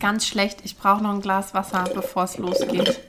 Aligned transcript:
ist 0.00 0.02
ganz 0.02 0.26
schlecht. 0.26 0.60
Ich 0.64 0.78
brauche 0.78 1.02
noch 1.02 1.10
ein 1.10 1.20
Glas 1.20 1.52
Wasser, 1.52 1.84
bevor 1.94 2.24
es 2.24 2.38
losgeht. 2.38 3.00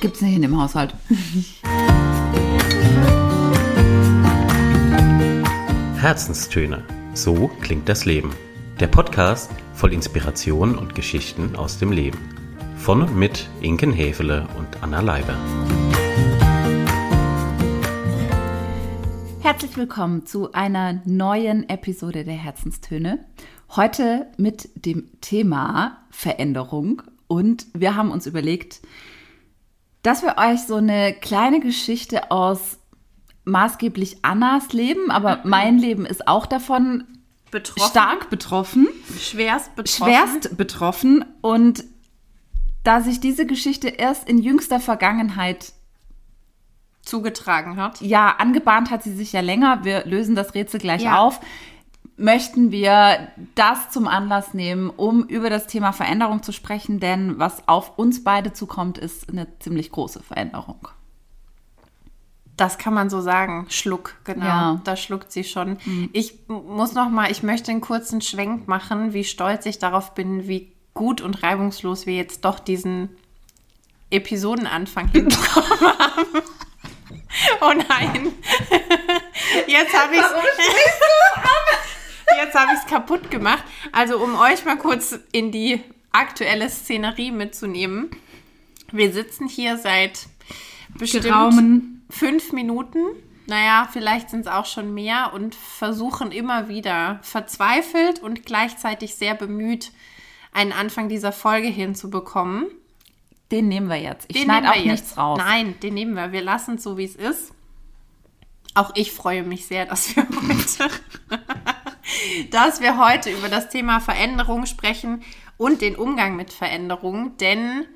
Gibt's 0.00 0.20
nicht 0.20 0.36
in 0.36 0.42
dem 0.42 0.60
Haushalt. 0.60 0.94
Herzenstöne. 5.96 6.84
So 7.14 7.48
klingt 7.60 7.88
das 7.88 8.04
Leben. 8.04 8.30
Der 8.80 8.86
Podcast 8.86 9.50
voll 9.74 9.92
Inspiration 9.92 10.76
und 10.76 10.94
Geschichten 10.94 11.56
aus 11.56 11.78
dem 11.78 11.92
Leben. 11.92 12.18
Von 12.76 13.02
und 13.02 13.16
mit 13.16 13.48
Inken 13.60 13.92
Hefele 13.92 14.46
und 14.58 14.82
Anna 14.82 15.00
Leiber. 15.00 15.36
Herzlich 19.52 19.76
willkommen 19.76 20.26
zu 20.26 20.52
einer 20.52 21.02
neuen 21.06 21.68
Episode 21.68 22.22
der 22.22 22.36
Herzenstöne. 22.36 23.18
Heute 23.74 24.28
mit 24.36 24.70
dem 24.86 25.08
Thema 25.20 25.98
Veränderung. 26.12 27.02
Und 27.26 27.66
wir 27.74 27.96
haben 27.96 28.12
uns 28.12 28.26
überlegt, 28.28 28.80
dass 30.04 30.22
wir 30.22 30.36
euch 30.38 30.60
so 30.68 30.76
eine 30.76 31.14
kleine 31.14 31.58
Geschichte 31.58 32.30
aus 32.30 32.78
maßgeblich 33.44 34.18
Annas 34.22 34.72
Leben, 34.72 35.10
aber 35.10 35.38
Mhm. 35.42 35.50
mein 35.50 35.78
Leben 35.80 36.06
ist 36.06 36.28
auch 36.28 36.46
davon 36.46 37.02
Betroffen. 37.50 37.90
stark 37.90 38.30
betroffen, 38.30 38.86
Schwerst 39.18 39.74
betroffen. 39.74 40.04
schwerst 40.14 40.56
betroffen. 40.56 41.24
Und 41.40 41.82
da 42.84 43.00
sich 43.00 43.18
diese 43.18 43.46
Geschichte 43.46 43.88
erst 43.88 44.28
in 44.28 44.38
jüngster 44.38 44.78
Vergangenheit 44.78 45.72
zugetragen 47.02 47.76
hat. 47.76 48.00
ja, 48.00 48.34
angebahnt 48.38 48.90
hat 48.90 49.02
sie 49.02 49.14
sich 49.14 49.32
ja 49.32 49.40
länger. 49.40 49.84
Wir 49.84 50.04
lösen 50.06 50.34
das 50.34 50.54
Rätsel 50.54 50.80
gleich 50.80 51.02
Ja. 51.02 51.18
auf. 51.18 51.40
Möchten 52.16 52.70
wir 52.70 53.28
das 53.54 53.90
zum 53.90 54.06
Anlass 54.06 54.52
nehmen, 54.52 54.90
um 54.90 55.24
über 55.24 55.48
das 55.48 55.66
Thema 55.66 55.92
Veränderung 55.92 56.42
zu 56.42 56.52
sprechen, 56.52 57.00
denn 57.00 57.38
was 57.38 57.66
auf 57.66 57.98
uns 57.98 58.22
beide 58.22 58.52
zukommt, 58.52 58.98
ist 58.98 59.30
eine 59.30 59.46
ziemlich 59.60 59.90
große 59.90 60.22
Veränderung. 60.22 60.86
Das 62.58 62.76
kann 62.76 62.92
man 62.92 63.08
so 63.08 63.22
sagen. 63.22 63.64
Schluck, 63.70 64.16
genau. 64.24 64.44
Ja. 64.44 64.72
Mhm. 64.74 64.84
Da 64.84 64.96
schluckt 64.96 65.32
sie 65.32 65.44
schon. 65.44 65.78
Ich 66.12 66.34
m- 66.50 66.66
muss 66.66 66.92
noch 66.92 67.08
mal, 67.08 67.30
ich 67.30 67.42
möchte 67.42 67.70
einen 67.70 67.80
kurzen 67.80 68.20
Schwenk 68.20 68.68
machen, 68.68 69.14
wie 69.14 69.24
stolz 69.24 69.64
ich 69.64 69.78
darauf 69.78 70.12
bin, 70.14 70.46
wie 70.46 70.72
gut 70.92 71.22
und 71.22 71.42
reibungslos 71.42 72.04
wir 72.04 72.14
jetzt 72.16 72.44
doch 72.44 72.58
diesen 72.58 73.08
Episodenanfang 74.10 75.08
hinbekommen 75.12 75.70
haben. 75.80 76.42
Oh 77.60 77.72
nein. 77.72 78.32
Jetzt 79.66 79.96
habe 79.96 80.14
ich 80.14 80.22
Jetzt 82.36 82.54
habe 82.54 82.72
ich 82.72 82.78
es 82.80 82.86
kaputt 82.86 83.30
gemacht. 83.30 83.64
Also 83.92 84.18
um 84.18 84.38
euch 84.38 84.64
mal 84.64 84.76
kurz 84.76 85.18
in 85.32 85.52
die 85.52 85.82
aktuelle 86.12 86.68
Szenerie 86.68 87.30
mitzunehmen. 87.30 88.10
Wir 88.92 89.12
sitzen 89.12 89.48
hier 89.48 89.76
seit 89.76 90.26
bestimmt 90.98 91.24
Geraumen. 91.24 92.04
fünf 92.10 92.52
Minuten. 92.52 92.98
Naja, 93.46 93.88
vielleicht 93.92 94.30
sind 94.30 94.40
es 94.40 94.46
auch 94.46 94.66
schon 94.66 94.94
mehr 94.94 95.32
und 95.34 95.54
versuchen 95.54 96.30
immer 96.30 96.68
wieder 96.68 97.18
verzweifelt 97.22 98.20
und 98.20 98.46
gleichzeitig 98.46 99.16
sehr 99.16 99.34
bemüht, 99.34 99.90
einen 100.52 100.72
Anfang 100.72 101.08
dieser 101.08 101.32
Folge 101.32 101.68
hinzubekommen. 101.68 102.66
Den 103.50 103.68
nehmen 103.68 103.88
wir 103.88 104.00
jetzt. 104.00 104.26
Ich 104.28 104.42
schneide 104.42 104.70
auch 104.70 104.76
nichts 104.76 105.16
raus. 105.16 105.38
Nein, 105.38 105.74
den 105.80 105.94
nehmen 105.94 106.14
wir. 106.14 106.32
Wir 106.32 106.42
lassen 106.42 106.76
es 106.76 106.82
so, 106.82 106.96
wie 106.96 107.04
es 107.04 107.16
ist. 107.16 107.52
Auch 108.74 108.92
ich 108.94 109.10
freue 109.10 109.42
mich 109.42 109.66
sehr, 109.66 109.86
dass 109.86 110.14
wir 110.14 110.26
heute, 110.48 110.90
dass 112.50 112.80
wir 112.80 112.98
heute 112.98 113.30
über 113.30 113.48
das 113.48 113.68
Thema 113.68 114.00
Veränderung 114.00 114.66
sprechen 114.66 115.22
und 115.56 115.80
den 115.80 115.96
Umgang 115.96 116.36
mit 116.36 116.52
Veränderung, 116.52 117.36
denn 117.38 117.86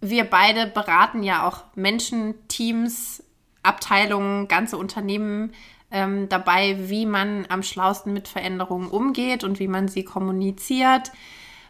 wir 0.00 0.24
beide 0.24 0.66
beraten 0.66 1.22
ja 1.22 1.46
auch 1.46 1.64
Menschen, 1.74 2.34
Teams, 2.48 3.22
Abteilungen, 3.62 4.46
ganze 4.46 4.76
Unternehmen 4.76 5.52
ähm, 5.90 6.28
dabei, 6.28 6.88
wie 6.88 7.06
man 7.06 7.46
am 7.48 7.62
schlausten 7.62 8.12
mit 8.12 8.28
Veränderungen 8.28 8.88
umgeht 8.88 9.42
und 9.42 9.58
wie 9.58 9.68
man 9.68 9.88
sie 9.88 10.04
kommuniziert, 10.04 11.10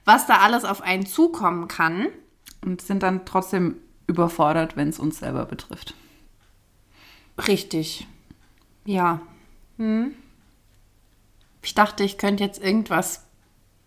was 0.05 0.27
da 0.27 0.39
alles 0.39 0.65
auf 0.65 0.83
einen 0.83 1.07
zukommen 1.07 1.69
kann. 1.69 2.09
Und 2.69 2.83
sind 2.83 3.03
dann 3.03 3.25
trotzdem 3.25 3.77
überfordert, 4.07 4.77
wenn 4.77 4.91
es 4.91 4.99
uns 4.99 5.21
selber 5.21 5.47
betrifft. 5.47 5.95
Richtig. 7.47 8.07
Ja. 8.85 9.23
Hm. 9.79 10.13
Ich 11.63 11.75
dachte, 11.75 12.05
ich 12.05 12.19
könnte 12.19 12.45
jetzt 12.45 12.63
irgendwas 12.63 13.25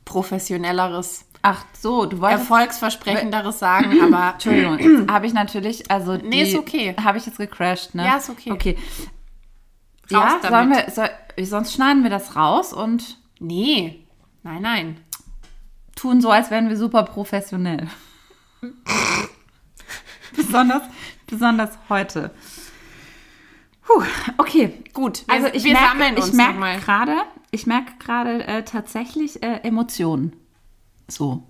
professionelleres, 0.04 1.26
Ach 1.44 1.64
so, 1.74 2.08
du 2.08 2.22
wolltest. 2.22 2.42
erfolgsversprechenderes 2.42 3.60
sagen, 3.60 4.02
aber 4.04 4.34
Entschuldigung, 4.34 5.08
habe 5.12 5.28
ich 5.28 5.34
natürlich, 5.34 5.92
also 5.92 6.18
die, 6.18 6.28
Nee, 6.28 6.42
ist 6.42 6.56
okay. 6.56 6.96
Habe 7.04 7.20
ich 7.20 7.28
jetzt 7.28 7.38
gecrashed, 7.38 7.94
ne? 7.94 8.04
Ja, 8.04 8.18
ist 8.18 8.32
okay. 8.32 8.52
Okay. 8.52 8.78
Raus 10.12 10.32
ja, 10.42 10.50
sollen 10.50 10.72
wir, 10.72 10.90
soll, 10.90 11.10
sonst 11.46 11.74
schneiden 11.74 12.02
wir 12.02 12.10
das 12.10 12.36
raus 12.36 12.74
und 12.74 13.20
nee. 13.40 14.08
Nein, 14.42 14.64
nein. 14.64 14.98
tun 15.96 16.20
so, 16.20 16.32
als 16.32 16.50
wären 16.50 16.68
wir 16.68 16.78
super 16.78 17.04
professionell. 17.04 17.88
besonders, 20.36 20.84
besonders 21.28 21.72
heute. 21.90 22.32
Puh, 23.84 24.04
okay. 24.38 24.84
Gut, 24.94 25.24
Also 25.28 25.48
ich 25.48 25.64
wir 25.64 25.74
merke, 25.74 25.88
sammeln 25.90 26.16
uns 26.18 26.28
ich 26.30 26.34
merke 26.34 26.82
gerade, 26.82 27.16
ich 27.52 27.68
merke 27.68 27.92
gerade 28.00 28.44
äh, 28.46 28.64
tatsächlich 28.64 29.42
äh, 29.44 29.60
Emotionen. 29.64 30.36
So. 31.08 31.44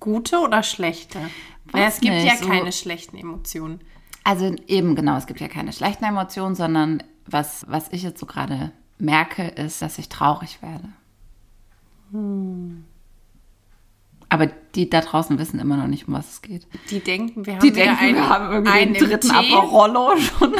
Gute 0.00 0.38
oder 0.40 0.62
schlechte? 0.62 1.18
Weiß 1.66 1.80
Ja, 1.80 1.86
es 1.88 2.00
gibt 2.00 2.14
nicht, 2.14 2.26
ja 2.26 2.36
so- 2.36 2.46
keine 2.48 2.72
schlechten 2.72 3.16
Emotionen. 3.16 3.80
Also 4.24 4.54
eben 4.66 4.94
genau, 4.94 5.16
es 5.16 5.26
gibt 5.26 5.40
ja 5.40 5.48
keine 5.48 5.72
schlechten 5.72 6.04
Emotionen, 6.04 6.54
sondern 6.54 7.02
was, 7.24 7.64
was 7.68 7.88
ich 7.92 8.02
jetzt 8.02 8.20
so 8.20 8.26
gerade 8.26 8.72
merke, 8.98 9.46
ist, 9.48 9.80
dass 9.80 9.96
ich 9.98 10.08
traurig 10.10 10.58
werde. 10.60 10.88
Aber 14.30 14.46
die 14.46 14.90
da 14.90 15.00
draußen 15.00 15.38
wissen 15.38 15.58
immer 15.58 15.76
noch 15.76 15.86
nicht, 15.86 16.06
um 16.08 16.14
was 16.14 16.32
es 16.32 16.42
geht. 16.42 16.66
Die 16.90 17.00
denken, 17.00 17.46
wir 17.46 17.54
haben 17.54 17.60
Die 17.62 17.72
denken, 17.72 17.96
einen, 17.98 18.14
wir 18.16 18.28
haben 18.28 18.52
irgendwie 18.52 18.72
einen 18.72 18.94
dritten. 18.94 19.30
Aperollo 19.30 20.16
schon. 20.18 20.54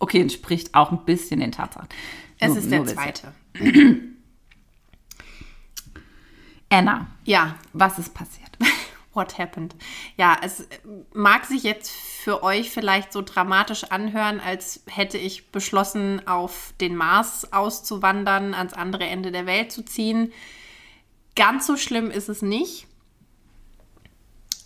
Okay, 0.00 0.20
entspricht 0.20 0.74
auch 0.74 0.90
ein 0.90 1.04
bisschen 1.04 1.40
den 1.40 1.52
Tatsachen. 1.52 1.88
Es 2.38 2.48
Nur- 2.50 2.58
ist 2.58 2.70
der 2.70 2.84
zweite. 2.86 3.32
Anna, 6.68 7.06
Ja, 7.24 7.54
was 7.72 7.98
ist 7.98 8.12
passiert? 8.14 8.50
What 9.14 9.38
happened? 9.38 9.74
Ja, 10.18 10.36
es 10.42 10.66
mag 11.14 11.46
sich 11.46 11.62
jetzt 11.62 11.90
für 11.90 12.42
euch 12.42 12.70
vielleicht 12.70 13.12
so 13.14 13.22
dramatisch 13.22 13.84
anhören, 13.84 14.40
als 14.40 14.82
hätte 14.86 15.16
ich 15.16 15.50
beschlossen, 15.52 16.26
auf 16.26 16.74
den 16.82 16.96
Mars 16.96 17.50
auszuwandern, 17.52 18.52
ans 18.52 18.74
andere 18.74 19.04
Ende 19.04 19.32
der 19.32 19.46
Welt 19.46 19.72
zu 19.72 19.82
ziehen. 19.84 20.32
Ganz 21.34 21.66
so 21.66 21.76
schlimm 21.78 22.10
ist 22.10 22.28
es 22.28 22.42
nicht. 22.42 22.86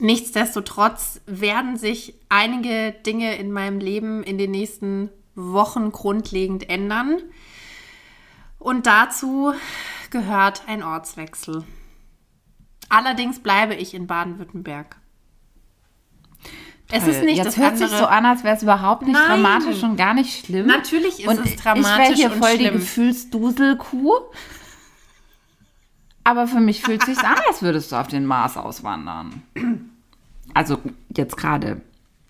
Nichtsdestotrotz 0.00 1.20
werden 1.26 1.76
sich 1.76 2.14
einige 2.30 2.92
Dinge 2.92 3.36
in 3.36 3.52
meinem 3.52 3.78
Leben 3.78 4.22
in 4.22 4.38
den 4.38 4.50
nächsten 4.50 5.10
Wochen 5.34 5.92
grundlegend 5.92 6.70
ändern. 6.70 7.18
Und 8.58 8.86
dazu 8.86 9.52
gehört 10.10 10.62
ein 10.66 10.82
Ortswechsel. 10.82 11.64
Allerdings 12.88 13.40
bleibe 13.40 13.74
ich 13.74 13.94
in 13.94 14.06
Baden-Württemberg. 14.06 14.96
Es 16.90 17.06
ist 17.06 17.22
nicht 17.22 17.36
Jetzt 17.36 17.46
das 17.46 17.56
hört 17.58 17.74
andere. 17.74 17.88
sich 17.88 17.98
so 17.98 18.06
an, 18.06 18.26
als 18.26 18.42
wäre 18.42 18.56
es 18.56 18.62
überhaupt 18.62 19.02
nicht 19.02 19.12
Nein. 19.12 19.42
dramatisch 19.42 19.82
und 19.82 19.96
gar 19.96 20.14
nicht 20.14 20.44
schlimm. 20.44 20.66
Natürlich 20.66 21.20
ist 21.20 21.28
und 21.28 21.38
es 21.40 21.50
Ich 21.52 21.56
dramatisch 21.56 21.98
wäre 21.98 22.14
hier 22.14 22.30
voll 22.30 22.56
die 22.58 22.64
schlimm. 22.64 22.74
Gefühlsduselkuh. 22.74 24.12
Aber 26.24 26.46
für 26.46 26.60
mich 26.60 26.82
fühlt 26.82 27.04
sich 27.04 27.18
an, 27.18 27.36
als 27.48 27.62
würdest 27.62 27.92
du 27.92 27.96
auf 27.96 28.08
den 28.08 28.26
Mars 28.26 28.56
auswandern. 28.56 29.42
Also 30.54 30.78
jetzt 31.16 31.36
gerade. 31.36 31.80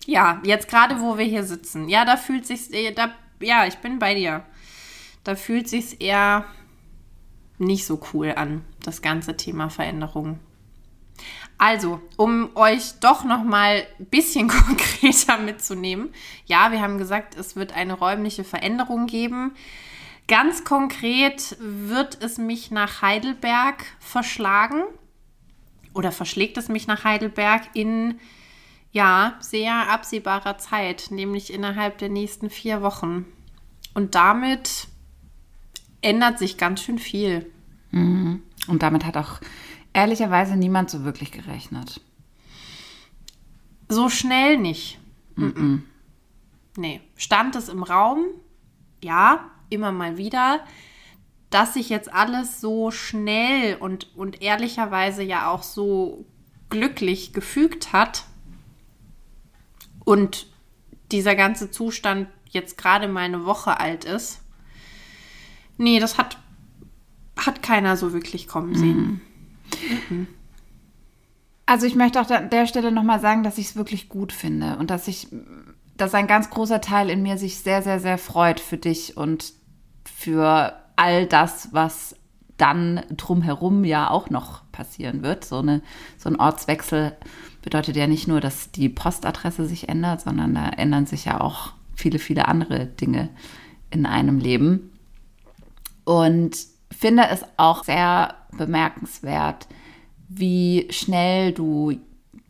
Ja, 0.05 0.41
jetzt 0.43 0.67
gerade, 0.67 0.99
wo 0.99 1.17
wir 1.17 1.25
hier 1.25 1.43
sitzen. 1.43 1.89
Ja, 1.89 2.05
da 2.05 2.17
fühlt 2.17 2.45
sich's, 2.45 2.69
äh, 2.71 2.91
da, 2.91 3.13
ja, 3.39 3.65
ich 3.65 3.77
bin 3.77 3.99
bei 3.99 4.15
dir. 4.15 4.43
Da 5.23 5.35
fühlt 5.35 5.69
sich's 5.69 5.93
eher 5.93 6.45
nicht 7.57 7.85
so 7.85 8.01
cool 8.13 8.33
an, 8.35 8.63
das 8.83 9.01
ganze 9.01 9.37
Thema 9.37 9.69
Veränderung. 9.69 10.39
Also, 11.57 12.01
um 12.17 12.49
euch 12.55 12.99
doch 13.01 13.23
noch 13.23 13.43
mal 13.43 13.85
ein 13.99 14.05
bisschen 14.05 14.47
konkreter 14.47 15.37
mitzunehmen. 15.37 16.11
Ja, 16.45 16.71
wir 16.71 16.81
haben 16.81 16.97
gesagt, 16.97 17.37
es 17.37 17.55
wird 17.55 17.73
eine 17.73 17.93
räumliche 17.93 18.43
Veränderung 18.43 19.05
geben. 19.05 19.53
Ganz 20.27 20.63
konkret 20.63 21.57
wird 21.59 22.23
es 22.23 22.39
mich 22.39 22.71
nach 22.71 23.03
Heidelberg 23.03 23.85
verschlagen 23.99 24.83
oder 25.93 26.11
verschlägt 26.11 26.57
es 26.57 26.69
mich 26.69 26.87
nach 26.87 27.03
Heidelberg 27.03 27.69
in 27.73 28.19
ja, 28.91 29.37
sehr 29.39 29.89
absehbarer 29.89 30.57
Zeit, 30.57 31.07
nämlich 31.11 31.53
innerhalb 31.53 31.97
der 31.97 32.09
nächsten 32.09 32.49
vier 32.49 32.81
Wochen. 32.81 33.25
Und 33.93 34.15
damit 34.15 34.87
ändert 36.01 36.39
sich 36.39 36.57
ganz 36.57 36.81
schön 36.81 36.99
viel. 36.99 37.49
Mhm. 37.91 38.43
Und 38.67 38.83
damit 38.83 39.05
hat 39.05 39.17
auch 39.17 39.39
ehrlicherweise 39.93 40.55
niemand 40.55 40.89
so 40.89 41.03
wirklich 41.03 41.31
gerechnet. 41.31 42.01
So 43.87 44.09
schnell 44.09 44.57
nicht. 44.57 44.99
Mhm. 45.35 45.83
Nee. 46.77 47.01
Stand 47.15 47.55
es 47.55 47.69
im 47.69 47.83
Raum? 47.83 48.25
Ja, 49.03 49.51
immer 49.69 49.91
mal 49.91 50.17
wieder. 50.17 50.61
Dass 51.51 51.75
sich 51.75 51.89
jetzt 51.89 52.11
alles 52.11 52.59
so 52.59 52.89
schnell 52.89 53.75
und, 53.75 54.15
und 54.15 54.41
ehrlicherweise 54.41 55.21
ja 55.21 55.51
auch 55.51 55.61
so 55.61 56.25
glücklich 56.69 57.33
gefügt 57.33 57.93
hat 57.93 58.23
und 60.03 60.47
dieser 61.11 61.35
ganze 61.35 61.69
Zustand 61.69 62.27
jetzt 62.49 62.77
gerade 62.77 63.07
mal 63.07 63.21
eine 63.21 63.45
Woche 63.45 63.79
alt 63.79 64.05
ist. 64.05 64.41
Nee, 65.77 65.99
das 65.99 66.17
hat, 66.17 66.37
hat 67.37 67.61
keiner 67.61 67.97
so 67.97 68.13
wirklich 68.13 68.47
kommen 68.47 68.75
sehen. 68.75 69.21
Mhm. 70.09 70.27
Also 71.65 71.85
ich 71.85 71.95
möchte 71.95 72.19
auch 72.19 72.29
an 72.29 72.49
der 72.49 72.67
Stelle 72.67 72.91
nochmal 72.91 73.19
sagen, 73.19 73.43
dass 73.43 73.57
ich 73.57 73.67
es 73.67 73.75
wirklich 73.75 74.09
gut 74.09 74.33
finde 74.33 74.77
und 74.77 74.89
dass 74.89 75.07
ich, 75.07 75.27
dass 75.95 76.13
ein 76.13 76.27
ganz 76.27 76.49
großer 76.49 76.81
Teil 76.81 77.09
in 77.09 77.23
mir 77.23 77.37
sich 77.37 77.59
sehr, 77.59 77.81
sehr, 77.81 77.99
sehr 77.99 78.17
freut 78.17 78.59
für 78.59 78.77
dich 78.77 79.15
und 79.15 79.53
für 80.03 80.80
all 81.01 81.25
das, 81.25 81.69
was 81.71 82.15
dann 82.57 83.01
drumherum 83.17 83.83
ja 83.83 84.11
auch 84.11 84.29
noch 84.29 84.61
passieren 84.71 85.23
wird. 85.23 85.43
So, 85.43 85.57
eine, 85.57 85.81
so 86.19 86.29
ein 86.29 86.39
Ortswechsel 86.39 87.13
bedeutet 87.63 87.95
ja 87.95 88.05
nicht 88.05 88.27
nur, 88.27 88.39
dass 88.39 88.69
die 88.71 88.87
Postadresse 88.87 89.65
sich 89.65 89.89
ändert, 89.89 90.21
sondern 90.21 90.53
da 90.53 90.69
ändern 90.69 91.07
sich 91.07 91.25
ja 91.25 91.41
auch 91.41 91.73
viele, 91.95 92.19
viele 92.19 92.47
andere 92.47 92.85
Dinge 92.85 93.29
in 93.89 94.05
einem 94.05 94.37
Leben. 94.37 94.91
Und 96.03 96.55
finde 96.91 97.27
es 97.31 97.43
auch 97.57 97.83
sehr 97.83 98.35
bemerkenswert, 98.55 99.67
wie 100.29 100.87
schnell 100.91 101.53
du 101.53 101.93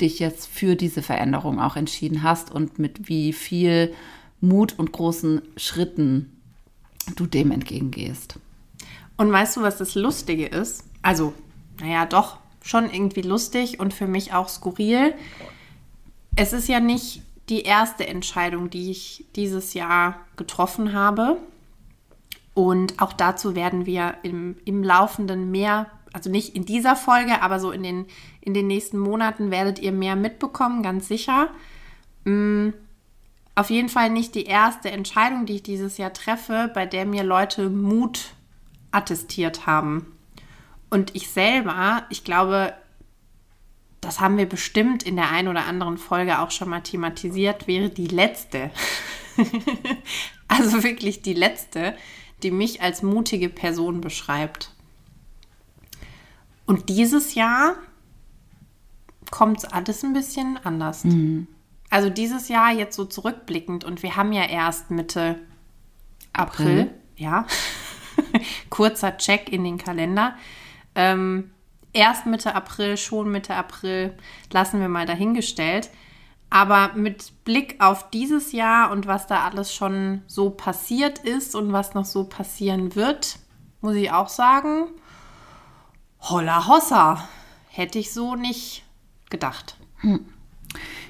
dich 0.02 0.20
jetzt 0.20 0.48
für 0.48 0.76
diese 0.76 1.02
Veränderung 1.02 1.62
auch 1.62 1.78
entschieden 1.78 2.22
hast 2.22 2.52
und 2.52 2.80
mit 2.80 3.08
wie 3.08 3.32
viel 3.32 3.94
Mut 4.42 4.78
und 4.78 4.92
großen 4.92 5.42
Schritten 5.56 6.41
du 7.16 7.26
dem 7.26 7.52
entgegengehst. 7.52 8.40
Und 9.18 9.32
weißt 9.32 9.58
du, 9.58 9.62
was 9.62 9.78
das 9.78 9.96
Lustige 9.96 10.48
ist? 10.48 10.84
Also, 11.02 11.34
naja, 11.80 12.06
doch, 12.06 12.38
schon 12.64 12.90
irgendwie 12.92 13.22
lustig 13.22 13.80
und 13.80 13.94
für 13.94 14.08
mich 14.08 14.34
auch 14.34 14.50
skurril. 14.50 15.14
Es 16.36 16.54
ist 16.54 16.68
ja 16.68 16.80
nicht 16.80 17.24
die 17.50 17.64
erste 17.64 18.08
Entscheidung, 18.08 18.70
die 18.70 18.92
ich 18.92 19.26
dieses 19.36 19.74
Jahr 19.74 20.20
getroffen 20.38 20.94
habe. 20.94 21.38
Und 22.54 23.02
auch 23.02 23.14
dazu 23.14 23.56
werden 23.56 23.86
wir 23.86 24.16
im, 24.24 24.58
im 24.66 24.84
Laufenden 24.84 25.52
mehr, 25.52 25.88
also 26.14 26.30
nicht 26.30 26.56
in 26.56 26.66
dieser 26.66 26.96
Folge, 26.96 27.42
aber 27.42 27.60
so 27.60 27.72
in 27.72 27.84
den, 27.84 28.06
in 28.42 28.54
den 28.54 28.68
nächsten 28.68 29.00
Monaten 29.00 29.52
werdet 29.52 29.80
ihr 29.80 29.92
mehr 29.92 30.16
mitbekommen, 30.16 30.84
ganz 30.84 31.08
sicher. 31.08 31.50
Mhm. 32.26 32.74
Auf 33.56 33.70
jeden 33.70 33.90
Fall 33.90 34.10
nicht 34.10 34.36
die 34.36 34.46
erste 34.46 34.92
Entscheidung, 34.92 35.46
die 35.46 35.56
ich 35.56 35.64
dieses 35.64 35.98
Jahr 35.98 36.14
treffe, 36.14 36.72
bei 36.74 36.86
der 36.86 37.06
mir 37.06 37.24
Leute 37.24 37.70
Mut 37.70 38.34
attestiert 38.92 39.66
haben. 39.66 40.18
Und 40.90 41.16
ich 41.16 41.30
selber, 41.30 42.06
ich 42.10 42.24
glaube, 42.24 42.74
das 44.02 44.20
haben 44.20 44.38
wir 44.38 44.48
bestimmt 44.48 45.04
in 45.04 45.16
der 45.16 45.30
einen 45.30 45.48
oder 45.48 45.66
anderen 45.66 45.98
Folge 45.98 46.40
auch 46.40 46.52
schon 46.52 46.70
mal 46.70 46.82
thematisiert, 46.82 47.68
wäre 47.68 47.90
die 47.90 48.08
letzte. 48.08 48.72
also 50.48 50.84
wirklich 50.84 51.22
die 51.22 51.34
letzte, 51.34 51.96
die 52.44 52.52
mich 52.52 52.82
als 52.82 53.04
mutige 53.04 53.50
Person 53.50 54.02
beschreibt. 54.02 54.74
Und 56.66 56.90
dieses 56.90 57.36
Jahr 57.36 57.76
kommt 59.30 59.60
es 59.60 59.66
alles 59.66 60.04
ein 60.04 60.14
bisschen 60.14 60.58
anders. 60.64 61.04
Mhm. 61.04 61.48
Also 61.92 62.10
dieses 62.10 62.48
Jahr 62.48 62.72
jetzt 62.72 62.96
so 62.96 63.04
zurückblickend 63.04 63.84
und 63.84 64.02
wir 64.02 64.16
haben 64.16 64.32
ja 64.32 64.46
erst 64.46 64.92
Mitte 64.92 65.40
April, 66.32 66.84
April. 66.84 66.92
ja, 67.18 67.46
kurzer 68.70 69.18
Check 69.18 69.50
in 69.50 69.66
den 69.66 69.78
Kalender. 69.78 70.36
Ähm, 70.96 71.52
erst 71.92 72.26
Mitte 72.26 72.56
April, 72.56 72.96
schon 72.96 73.30
Mitte 73.30 73.56
April, 73.56 74.18
lassen 74.54 74.80
wir 74.80 74.88
mal 74.88 75.06
dahingestellt. 75.06 75.90
Aber 76.50 76.94
mit 76.96 77.44
Blick 77.44 77.76
auf 77.80 78.10
dieses 78.10 78.54
Jahr 78.54 78.92
und 78.92 79.06
was 79.06 79.28
da 79.28 79.44
alles 79.44 79.74
schon 79.74 80.22
so 80.28 80.50
passiert 80.50 81.20
ist 81.20 81.56
und 81.56 81.74
was 81.74 81.94
noch 81.94 82.06
so 82.06 82.24
passieren 82.24 82.96
wird, 82.96 83.38
muss 83.82 83.96
ich 83.96 84.12
auch 84.12 84.30
sagen, 84.30 84.88
holla 86.22 86.68
hossa, 86.68 87.28
hätte 87.68 88.00
ich 88.00 88.14
so 88.14 88.36
nicht 88.36 88.84
gedacht. 89.30 89.76
Hm. 89.98 90.26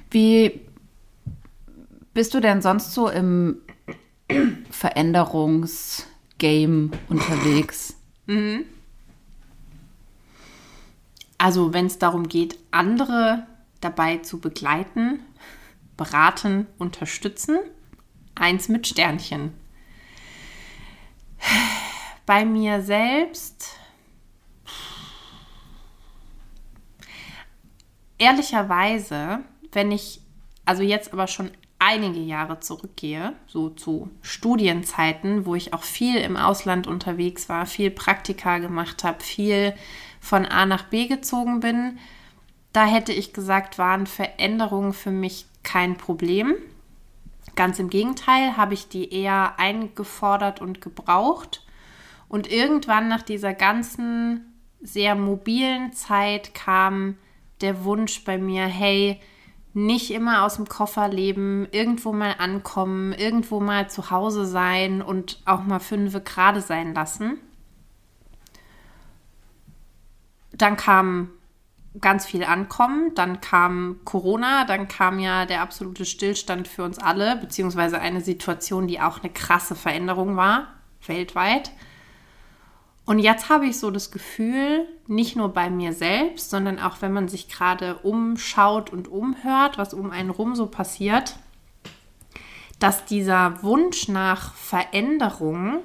Wie 0.10 0.62
bist 2.14 2.34
du 2.34 2.40
denn 2.40 2.62
sonst 2.62 2.94
so 2.94 3.10
im 3.10 3.58
Veränderungsgame 4.70 6.92
unterwegs? 7.10 7.98
Mhm. 8.26 8.64
Also 11.38 11.74
wenn 11.74 11.88
es 11.88 11.98
darum 11.98 12.30
geht, 12.30 12.58
andere 12.70 13.48
dabei 13.80 14.18
zu 14.18 14.40
begleiten, 14.40 15.22
beraten, 15.98 16.68
unterstützen, 16.78 17.58
eins 18.36 18.70
mit 18.70 18.88
Sternchen. 18.88 19.54
Bei 22.28 22.46
mir 22.46 22.84
selbst, 22.84 23.80
ehrlicherweise, 28.20 29.40
wenn 29.72 29.92
ich, 29.92 30.22
also 30.66 30.84
jetzt 30.84 31.12
aber 31.12 31.26
schon 31.28 31.50
einige 31.82 32.20
Jahre 32.20 32.60
zurückgehe, 32.60 33.34
so 33.48 33.70
zu 33.70 34.12
Studienzeiten, 34.22 35.48
wo 35.48 35.56
ich 35.56 35.74
auch 35.74 35.82
viel 35.82 36.18
im 36.18 36.38
Ausland 36.38 36.86
unterwegs 36.86 37.50
war, 37.50 37.66
viel 37.66 37.90
Praktika 37.90 38.60
gemacht 38.60 39.04
habe, 39.04 39.24
viel 39.24 39.74
von 40.20 40.46
A 40.46 40.68
nach 40.68 40.84
B 40.84 41.08
gezogen 41.08 41.60
bin, 41.60 41.98
da 42.72 42.86
hätte 42.86 43.12
ich 43.12 43.34
gesagt, 43.34 43.80
waren 43.80 44.06
Veränderungen 44.06 44.94
für 44.94 45.10
mich 45.10 45.48
kein 45.64 45.98
Problem. 45.98 46.54
Ganz 47.56 47.80
im 47.80 47.90
Gegenteil, 47.90 48.56
habe 48.56 48.76
ich 48.76 48.88
die 48.88 49.12
eher 49.12 49.60
eingefordert 49.60 50.62
und 50.62 50.82
gebraucht. 50.82 51.66
Und 52.30 52.50
irgendwann 52.50 53.10
nach 53.10 53.24
dieser 53.24 53.54
ganzen 53.54 54.54
sehr 54.82 55.16
mobilen 55.16 55.92
Zeit 55.94 56.54
kam 56.54 57.18
der 57.60 57.84
Wunsch 57.84 58.24
bei 58.24 58.38
mir, 58.38 58.66
hey, 58.66 59.20
nicht 59.74 60.12
immer 60.12 60.44
aus 60.44 60.56
dem 60.56 60.68
Koffer 60.68 61.08
leben, 61.08 61.68
irgendwo 61.72 62.12
mal 62.12 62.36
ankommen, 62.40 63.14
irgendwo 63.14 63.60
mal 63.60 63.90
zu 63.90 64.12
Hause 64.12 64.46
sein 64.46 65.02
und 65.02 65.42
auch 65.46 65.64
mal 65.64 65.80
fünf 65.80 66.22
gerade 66.24 66.62
sein 66.62 66.94
lassen. 66.94 67.38
Dann 70.52 70.76
kam 70.76 71.30
ganz 72.00 72.26
viel 72.26 72.44
Ankommen, 72.44 73.14
dann 73.16 73.42
kam 73.42 74.00
Corona, 74.06 74.66
dann 74.66 74.88
kam 74.88 75.20
ja 75.20 75.46
der 75.46 75.62
absolute 75.62 76.06
Stillstand 76.06 76.68
für 76.68 76.84
uns 76.84 77.00
alle, 77.00 77.36
beziehungsweise 77.38 78.00
eine 78.00 78.22
Situation, 78.22 78.88
die 78.88 79.02
auch 79.02 79.22
eine 79.22 79.32
krasse 79.32 79.76
Veränderung 79.76 80.38
war, 80.38 80.68
weltweit. 81.06 81.72
Und 83.06 83.20
jetzt 83.20 83.50
habe 83.50 83.66
ich 83.66 83.80
so 83.80 83.92
das 83.92 84.12
Gefühl, 84.12 84.88
nicht 85.08 85.36
nur 85.36 85.50
bei 85.50 85.70
mir 85.70 85.94
selbst, 85.94 86.50
sondern 86.50 86.80
auch 86.80 87.02
wenn 87.02 87.12
man 87.12 87.28
sich 87.28 87.50
gerade 87.50 87.98
umschaut 88.00 88.92
und 88.92 89.08
umhört, 89.08 89.78
was 89.78 89.94
um 89.94 90.12
einen 90.12 90.30
rum 90.30 90.56
so 90.56 90.68
passiert, 90.68 91.36
dass 92.80 93.06
dieser 93.06 93.62
Wunsch 93.64 94.08
nach 94.08 94.54
Veränderung 94.54 95.80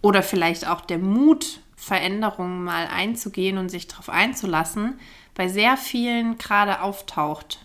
oder 0.00 0.22
vielleicht 0.22 0.68
auch 0.68 0.80
der 0.80 0.98
Mut, 0.98 1.60
Veränderungen 1.76 2.64
mal 2.64 2.86
einzugehen 2.86 3.58
und 3.58 3.68
sich 3.68 3.86
darauf 3.86 4.08
einzulassen, 4.08 4.98
bei 5.34 5.48
sehr 5.48 5.76
vielen 5.76 6.38
gerade 6.38 6.80
auftaucht. 6.80 7.58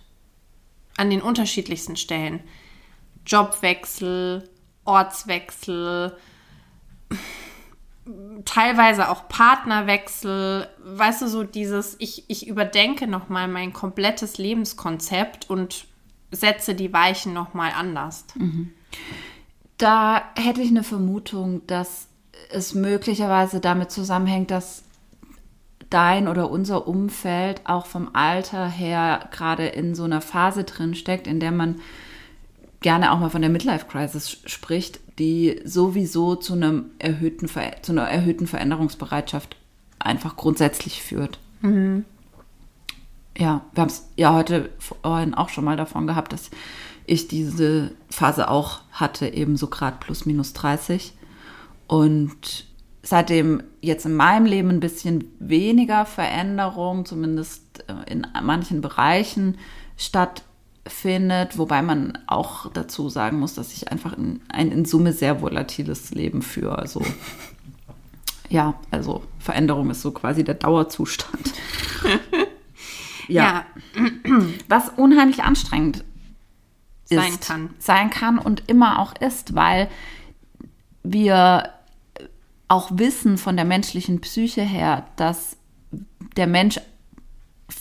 An 0.97 1.09
den 1.09 1.21
unterschiedlichsten 1.21 1.95
Stellen. 1.95 2.41
Jobwechsel, 3.25 4.49
Ortswechsel, 4.83 6.17
teilweise 8.45 9.09
auch 9.09 9.27
Partnerwechsel, 9.27 10.67
weißt 10.83 11.21
du, 11.21 11.27
so 11.27 11.43
dieses, 11.43 11.95
ich, 11.99 12.25
ich 12.27 12.47
überdenke 12.47 13.07
nochmal 13.07 13.47
mein 13.47 13.73
komplettes 13.73 14.37
Lebenskonzept 14.37 15.49
und 15.49 15.85
setze 16.31 16.75
die 16.75 16.93
Weichen 16.93 17.33
nochmal 17.33 17.71
anders. 17.75 18.25
Mhm. 18.35 18.73
Da 19.77 20.23
hätte 20.35 20.61
ich 20.61 20.69
eine 20.69 20.83
Vermutung, 20.83 21.65
dass 21.67 22.07
es 22.49 22.73
möglicherweise 22.73 23.59
damit 23.59 23.91
zusammenhängt, 23.91 24.51
dass 24.51 24.83
dein 25.89 26.27
oder 26.27 26.49
unser 26.49 26.87
Umfeld 26.87 27.61
auch 27.65 27.85
vom 27.85 28.09
Alter 28.13 28.67
her 28.67 29.29
gerade 29.31 29.67
in 29.67 29.93
so 29.93 30.05
einer 30.05 30.21
Phase 30.21 30.63
drin 30.63 30.95
steckt, 30.95 31.27
in 31.27 31.39
der 31.39 31.51
man 31.51 31.81
gerne 32.81 33.11
auch 33.11 33.19
mal 33.19 33.29
von 33.29 33.41
der 33.41 33.49
Midlife 33.49 33.85
Crisis 33.85 34.37
spricht, 34.45 34.99
die 35.19 35.61
sowieso 35.63 36.35
zu 36.35 36.53
einem 36.53 36.85
erhöhten 36.99 37.47
zu 37.47 37.91
einer 37.91 38.03
erhöhten 38.03 38.47
Veränderungsbereitschaft 38.47 39.55
einfach 39.99 40.35
grundsätzlich 40.35 41.01
führt. 41.01 41.39
Mhm. 41.61 42.05
Ja, 43.37 43.61
wir 43.73 43.81
haben 43.81 43.89
es 43.89 44.09
ja 44.17 44.33
heute 44.33 44.69
vorhin 44.79 45.33
auch 45.33 45.49
schon 45.49 45.63
mal 45.63 45.77
davon 45.77 46.05
gehabt, 46.05 46.33
dass 46.33 46.51
ich 47.05 47.27
diese 47.27 47.91
Phase 48.09 48.49
auch 48.49 48.81
hatte, 48.91 49.27
eben 49.27 49.57
so 49.57 49.67
gerade 49.67 49.97
plus 49.99 50.25
minus 50.25 50.53
30. 50.53 51.13
Und 51.87 52.65
seitdem 53.03 53.63
jetzt 53.81 54.05
in 54.05 54.15
meinem 54.15 54.45
Leben 54.45 54.69
ein 54.69 54.79
bisschen 54.79 55.25
weniger 55.39 56.05
Veränderung, 56.05 57.05
zumindest 57.05 57.83
äh, 57.87 58.11
in 58.11 58.27
manchen 58.43 58.81
Bereichen 58.81 59.57
stattfindet, 60.81 61.57
wobei 61.57 61.81
man 61.81 62.17
auch 62.27 62.71
dazu 62.71 63.09
sagen 63.09 63.39
muss, 63.39 63.53
dass 63.53 63.73
ich 63.73 63.91
einfach 63.91 64.17
ein, 64.17 64.41
ein 64.49 64.71
in 64.71 64.85
Summe 64.85 65.13
sehr 65.13 65.41
volatiles 65.41 66.11
Leben 66.11 66.41
führe. 66.41 66.77
Also 66.77 67.05
ja, 68.49 68.75
also 68.89 69.23
Veränderung 69.39 69.89
ist 69.89 70.01
so 70.01 70.11
quasi 70.11 70.43
der 70.43 70.55
Dauerzustand. 70.55 71.53
ja. 73.27 73.43
ja. 73.43 73.65
Was 74.67 74.89
unheimlich 74.89 75.43
anstrengend 75.43 76.03
ist, 77.09 77.19
sein 77.19 77.39
kann. 77.39 77.69
Sein 77.79 78.09
kann 78.09 78.37
und 78.37 78.69
immer 78.69 78.99
auch 78.99 79.13
ist, 79.15 79.55
weil 79.55 79.89
wir 81.03 81.69
auch 82.67 82.89
wissen 82.93 83.37
von 83.37 83.55
der 83.57 83.65
menschlichen 83.65 84.21
Psyche 84.21 84.61
her, 84.61 85.05
dass 85.17 85.57
der 86.37 86.47
Mensch 86.47 86.79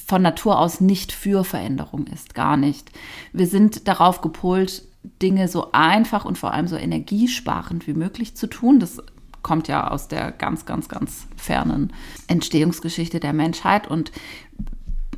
von 0.07 0.23
Natur 0.23 0.59
aus 0.59 0.81
nicht 0.81 1.13
für 1.13 1.45
Veränderung 1.45 2.07
ist, 2.07 2.35
gar 2.35 2.57
nicht. 2.57 2.91
Wir 3.33 3.47
sind 3.47 3.89
darauf 3.89 4.21
gepolt, 4.21 4.85
Dinge 5.23 5.49
so 5.49 5.73
einfach 5.73 6.25
und 6.25 6.39
vor 6.39 6.53
allem 6.53 6.69
so 6.69 6.77
energiesparend 6.77 7.87
wie 7.87 7.95
möglich 7.95 8.37
zu 8.37 8.47
tun. 8.47 8.81
Das 8.81 9.03
kommt 9.43 9.69
ja 9.69 9.89
aus 9.89 10.09
der 10.09 10.33
ganz, 10.33 10.67
ganz, 10.67 10.89
ganz 10.89 11.27
fernen 11.37 11.93
Entstehungsgeschichte 12.29 13.21
der 13.21 13.33
Menschheit. 13.33 13.89
Und 13.89 14.13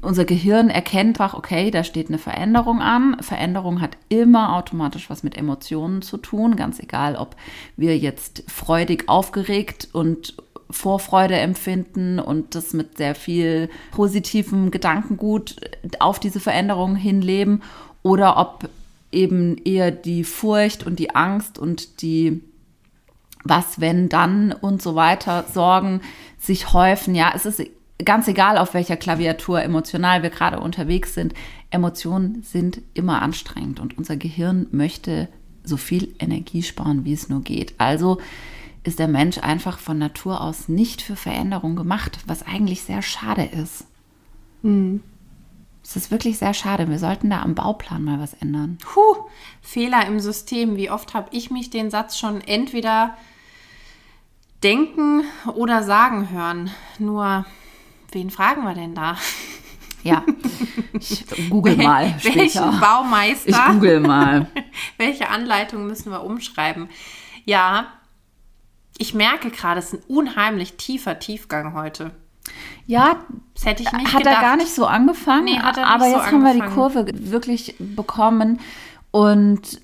unser 0.00 0.25
Gehirn 0.25 0.71
erkennt 0.71 1.21
einfach, 1.21 1.35
okay, 1.35 1.71
da 1.71 1.85
steht 1.85 2.09
eine 2.09 2.19
Veränderung 2.19 2.81
an. 2.81 3.17
Veränderung 3.21 3.81
hat 3.81 3.97
immer 4.09 4.57
automatisch 4.57 5.11
was 5.11 5.23
mit 5.23 5.37
Emotionen 5.37 6.02
zu 6.02 6.17
tun, 6.17 6.57
ganz 6.57 6.79
egal, 6.79 7.17
ob 7.17 7.37
wir 7.76 7.97
jetzt 7.99 8.45
freudig 8.49 9.09
aufgeregt 9.09 9.88
und 9.93 10.37
Vorfreude 10.73 11.37
empfinden 11.37 12.19
und 12.19 12.55
das 12.55 12.73
mit 12.73 12.99
sehr 12.99 13.14
viel 13.14 13.71
positivem 13.93 14.71
Gedankengut 14.71 15.57
auf 16.00 16.19
diese 16.19 16.41
Veränderung 16.41 16.97
hinleben 16.97 17.62
oder 18.02 18.37
ob 18.37 18.69
eben 19.12 19.59
eher 19.59 19.91
die 19.91 20.25
Furcht 20.25 20.87
und 20.87 20.99
die 20.99 21.14
Angst 21.14 21.59
und 21.59 22.02
die 22.02 22.43
was, 23.45 23.81
wenn, 23.81 24.09
dann 24.09 24.52
und 24.52 24.83
so 24.83 24.95
weiter 24.95 25.45
Sorgen 25.52 26.00
sich 26.38 26.73
häufen. 26.73 27.14
Ja, 27.14 27.33
es 27.35 27.45
ist 27.45 27.62
ganz 28.05 28.29
egal, 28.29 28.59
auf 28.59 28.75
welcher 28.75 28.97
Klaviatur 28.97 29.62
emotional 29.62 30.23
wir 30.23 30.31
gerade 30.31 30.61
unterwegs 30.61 31.14
sind, 31.14 31.35
Emotionen 31.71 32.43
sind 32.43 32.83
immer 32.95 33.23
anstrengend 33.23 33.81
und 33.81 33.97
unser 33.99 34.17
Gehirn 34.17 34.67
möchte 34.71 35.29
so 35.64 35.76
viel 35.76 36.14
Energie 36.19 36.62
sparen, 36.62 37.05
wie 37.05 37.12
es 37.12 37.29
nur 37.29 37.43
geht. 37.43 37.75
Also 37.79 38.19
ist 38.85 38.99
der 38.99 39.09
Mensch 39.09 39.39
einfach 39.39 39.79
von 39.79 39.99
Natur 39.99 40.41
aus 40.41 40.69
nicht 40.69 41.03
für 41.03 41.17
Veränderung 41.17 41.77
gemacht, 41.77 42.19
was 42.27 42.45
eigentlich 42.45 42.83
sehr 42.83 43.03
schade 43.03 43.45
ist. 43.45 43.87
Mhm. 44.62 45.03
Es 45.85 45.97
ist 45.97 46.11
wirklich 46.11 46.39
sehr 46.39 46.55
schade. 46.55 46.89
Wir 46.89 46.99
sollten 46.99 47.31
da 47.31 47.43
am 47.43 47.55
Bauplan 47.55 48.05
mal 48.05 48.21
was 48.21 48.35
ändern. 48.35 48.79
Puh, 48.83 49.17
Fehler 49.61 50.07
im 50.07 50.21
System. 50.21 50.77
Wie 50.77 50.91
oft 50.91 51.15
habe 51.15 51.29
ich 51.33 51.51
mich 51.51 51.71
den 51.71 51.91
Satz 51.91 52.19
schon 52.19 52.41
entweder 52.41 53.17
denken 54.62 55.25
oder 55.55 55.83
sagen 55.83 56.31
hören? 56.31 56.71
Nur 56.99 57.45
Wen 58.12 58.29
fragen 58.29 58.62
wir 58.65 58.75
denn 58.75 58.95
da? 58.95 59.17
Ja, 60.03 60.23
ich 60.93 61.25
google 61.49 61.77
mal 61.77 62.15
später. 62.19 62.37
Welchen 62.37 62.81
Baumeister? 62.81 63.49
Ich 63.49 63.73
google 63.73 64.01
mal. 64.01 64.51
Welche 64.99 65.31
Anleitung 65.31 65.87
müssen 65.87 66.12
wir 66.12 66.23
umschreiben? 66.23 66.91
Ja, 67.47 67.87
ich 68.99 69.15
merke 69.15 69.51
gerade, 69.51 69.81
es 69.81 69.93
ist 69.93 70.01
ein 70.01 70.17
unheimlich 70.17 70.77
tiefer 70.77 71.19
Tiefgang 71.19 71.75
heute. 71.75 72.13
Ja, 72.87 73.25
das 73.55 73.65
hätte 73.65 73.83
ich 73.83 73.93
nicht 73.93 74.13
hat 74.13 74.19
gedacht. 74.19 74.37
er 74.37 74.41
gar 74.41 74.57
nicht 74.57 74.75
so 74.75 74.87
angefangen, 74.87 75.45
nee, 75.45 75.59
hat 75.59 75.79
er 75.79 75.87
aber 75.87 76.07
jetzt 76.07 76.27
so 76.27 76.27
haben 76.27 76.43
wir 76.43 76.55
die 76.55 76.75
Kurve 76.75 77.07
wirklich 77.15 77.77
bekommen 77.79 78.61
und 79.11 79.81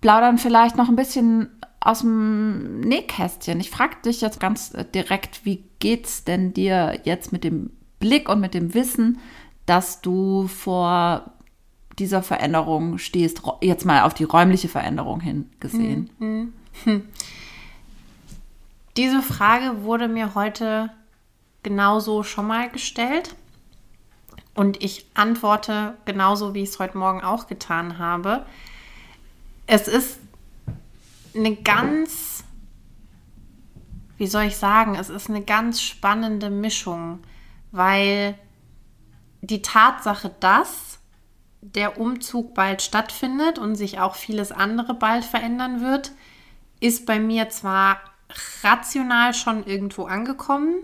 plaudern 0.00 0.38
vielleicht 0.38 0.76
noch 0.76 0.88
ein 0.88 0.96
bisschen 0.96 1.48
aus 1.80 2.00
dem 2.00 2.80
Nähkästchen. 2.80 3.58
Ich 3.58 3.70
frage 3.70 3.96
dich 4.04 4.20
jetzt 4.20 4.38
ganz 4.38 4.72
direkt, 4.94 5.44
wie 5.44 5.64
geht's 5.78 6.24
denn 6.24 6.52
dir 6.52 7.00
jetzt 7.04 7.32
mit 7.32 7.42
dem 7.42 7.70
Blick 7.98 8.28
und 8.28 8.40
mit 8.40 8.54
dem 8.54 8.74
Wissen, 8.74 9.18
dass 9.66 10.00
du 10.00 10.46
vor 10.46 11.32
dieser 11.98 12.22
Veränderung 12.22 12.98
stehst, 12.98 13.42
jetzt 13.60 13.84
mal 13.84 14.02
auf 14.02 14.14
die 14.14 14.24
räumliche 14.24 14.68
Veränderung 14.68 15.20
hin 15.20 15.50
gesehen? 15.58 16.10
Hm, 16.18 16.52
hm. 16.84 17.02
Diese 19.00 19.22
Frage 19.22 19.82
wurde 19.84 20.08
mir 20.08 20.34
heute 20.34 20.90
genauso 21.62 22.22
schon 22.22 22.46
mal 22.46 22.68
gestellt. 22.68 23.34
Und 24.52 24.84
ich 24.84 25.06
antworte 25.14 25.96
genauso, 26.04 26.52
wie 26.52 26.64
ich 26.64 26.68
es 26.68 26.78
heute 26.78 26.98
Morgen 26.98 27.22
auch 27.22 27.46
getan 27.46 27.96
habe. 27.96 28.44
Es 29.66 29.88
ist 29.88 30.20
eine 31.34 31.56
ganz, 31.56 32.44
wie 34.18 34.26
soll 34.26 34.42
ich 34.42 34.58
sagen, 34.58 34.94
es 34.96 35.08
ist 35.08 35.30
eine 35.30 35.44
ganz 35.44 35.80
spannende 35.80 36.50
Mischung, 36.50 37.20
weil 37.72 38.38
die 39.40 39.62
Tatsache, 39.62 40.30
dass 40.40 40.98
der 41.62 41.98
Umzug 41.98 42.52
bald 42.52 42.82
stattfindet 42.82 43.58
und 43.58 43.76
sich 43.76 43.98
auch 43.98 44.14
vieles 44.14 44.52
andere 44.52 44.92
bald 44.92 45.24
verändern 45.24 45.80
wird, 45.80 46.12
ist 46.80 47.06
bei 47.06 47.18
mir 47.18 47.48
zwar 47.48 48.09
rational 48.62 49.34
schon 49.34 49.66
irgendwo 49.66 50.04
angekommen, 50.04 50.74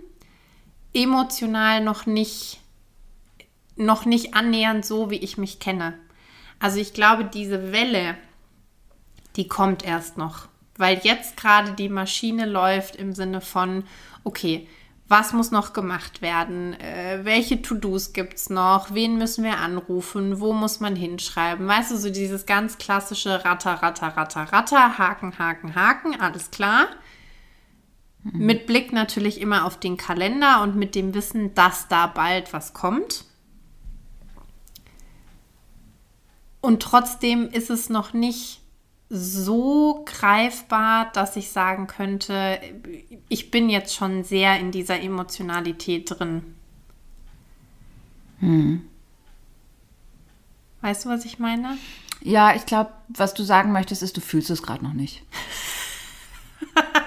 emotional 0.93 1.83
noch 1.83 2.07
nicht 2.07 2.61
noch 3.76 4.07
nicht 4.07 4.35
annähernd 4.35 4.85
so, 4.85 5.11
wie 5.11 5.19
ich 5.19 5.37
mich 5.37 5.61
kenne. 5.61 5.99
Also 6.59 6.79
ich 6.79 6.95
glaube, 6.95 7.25
diese 7.25 7.73
Welle, 7.73 8.17
die 9.37 9.49
kommt 9.49 9.85
erst 9.85 10.17
noch. 10.17 10.49
Weil 10.79 11.00
jetzt 11.03 11.37
gerade 11.37 11.73
die 11.73 11.88
Maschine 11.88 12.47
läuft 12.47 12.97
im 12.97 13.15
Sinne 13.15 13.41
von, 13.41 13.85
okay, 14.25 14.67
was 15.09 15.33
muss 15.33 15.53
noch 15.53 15.73
gemacht 15.73 16.21
werden? 16.21 16.75
Äh, 16.81 17.21
welche 17.23 17.62
To-Dos 17.62 18.12
gibt 18.12 18.35
es 18.35 18.50
noch? 18.50 18.93
Wen 18.93 19.19
müssen 19.19 19.45
wir 19.45 19.59
anrufen? 19.59 20.41
Wo 20.41 20.53
muss 20.53 20.81
man 20.81 20.97
hinschreiben? 20.97 21.67
Weißt 21.69 21.93
du, 21.93 21.97
so 21.97 22.11
dieses 22.11 22.45
ganz 22.45 22.76
klassische 22.76 23.45
Ratter, 23.45 23.75
Ratter, 23.75 24.09
Ratter, 24.09 24.53
Ratter, 24.53 24.99
Haken, 24.99 25.38
Haken, 25.38 25.75
Haken, 25.76 26.21
alles 26.21 26.50
klar. 26.50 26.88
Mhm. 28.33 28.47
Mit 28.47 28.66
Blick 28.66 28.92
natürlich 28.92 29.40
immer 29.40 29.64
auf 29.64 29.78
den 29.78 29.97
Kalender 29.97 30.62
und 30.62 30.76
mit 30.76 30.95
dem 30.95 31.14
Wissen, 31.14 31.54
dass 31.54 31.88
da 31.88 32.06
bald 32.06 32.52
was 32.52 32.73
kommt. 32.73 33.25
Und 36.61 36.83
trotzdem 36.83 37.49
ist 37.49 37.71
es 37.71 37.88
noch 37.88 38.12
nicht 38.12 38.61
so 39.09 40.02
greifbar, 40.04 41.12
dass 41.12 41.37
ich 41.37 41.50
sagen 41.50 41.87
könnte, 41.87 42.59
ich 43.28 43.52
bin 43.52 43.71
jetzt 43.71 43.95
schon 43.95 44.25
sehr 44.25 44.59
in 44.59 44.73
dieser 44.73 45.00
Emotionalität 45.00 46.11
drin. 46.11 46.42
Hm. 48.40 48.83
Weißt 50.80 51.04
du, 51.04 51.09
was 51.09 51.25
ich 51.25 51.38
meine? 51.38 51.78
Ja, 52.21 52.56
ich 52.56 52.66
glaube, 52.66 52.90
was 53.09 53.35
du 53.35 53.45
sagen 53.45 53.71
möchtest, 53.71 54.02
ist, 54.02 54.16
du 54.16 54.21
fühlst 54.21 54.50
es 54.50 54.62
gerade 54.62 54.83
noch 54.83 54.95
nicht. 54.95 55.23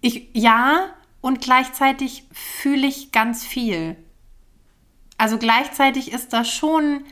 ich, 0.00 0.28
ja, 0.32 0.90
und 1.20 1.40
gleichzeitig 1.40 2.24
fühle 2.32 2.86
ich 2.86 3.12
ganz 3.12 3.44
viel. 3.44 3.96
Also 5.18 5.38
gleichzeitig 5.38 6.12
ist 6.12 6.32
das 6.32 6.48
schon 6.50 7.04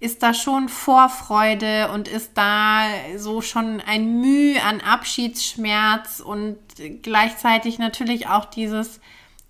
ist 0.00 0.22
da 0.22 0.32
schon 0.32 0.70
Vorfreude 0.70 1.90
und 1.92 2.08
ist 2.08 2.32
da 2.34 2.84
so 3.16 3.42
schon 3.42 3.82
ein 3.82 4.20
Mühe 4.20 4.62
an 4.62 4.80
Abschiedsschmerz 4.80 6.20
und 6.20 6.56
gleichzeitig 7.02 7.78
natürlich 7.78 8.26
auch 8.26 8.46
dieses 8.46 9.00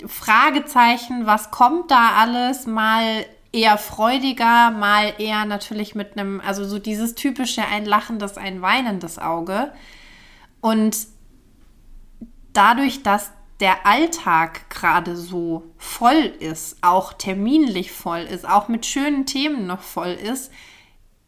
Fragezeichen, 0.07 1.25
was 1.25 1.53
kommt 1.53 1.93
da 1.93 2.17
alles, 2.17 2.67
mal 2.67 3.25
eher 3.53 3.79
freudiger, 3.79 4.71
mal 4.71 5.15
eher 5.19 5.45
natürlich 5.45 5.95
mit 5.95 6.17
einem, 6.17 6.41
also 6.41 6.65
so 6.65 6.79
dieses 6.79 7.15
typische 7.15 7.63
ein 7.63 7.85
lachendes, 7.85 8.37
ein 8.37 8.63
weinendes 8.63 9.19
Auge. 9.19 9.73
Und 10.61 10.97
dadurch, 12.53 13.03
dass 13.03 13.33
der 13.59 13.87
Alltag 13.87 14.71
gerade 14.71 15.17
so 15.17 15.65
voll 15.77 16.33
ist, 16.39 16.79
auch 16.81 17.13
terminlich 17.13 17.93
voll 17.93 18.21
ist, 18.21 18.49
auch 18.49 18.69
mit 18.69 18.87
schönen 18.87 19.27
Themen 19.27 19.67
noch 19.67 19.83
voll 19.83 20.13
ist, 20.13 20.51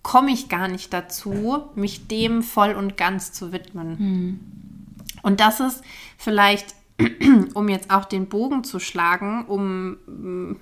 komme 0.02 0.32
ich 0.32 0.48
gar 0.48 0.68
nicht 0.68 0.92
dazu, 0.92 1.64
mich 1.74 2.08
dem 2.08 2.42
voll 2.42 2.72
und 2.72 2.96
ganz 2.96 3.32
zu 3.32 3.52
widmen. 3.52 3.98
Hm. 3.98 4.40
Und 5.22 5.40
das 5.40 5.60
ist 5.60 5.82
vielleicht, 6.16 6.74
um 7.54 7.68
jetzt 7.68 7.90
auch 7.90 8.04
den 8.04 8.28
Bogen 8.28 8.64
zu 8.64 8.80
schlagen, 8.80 9.44
um 9.46 10.56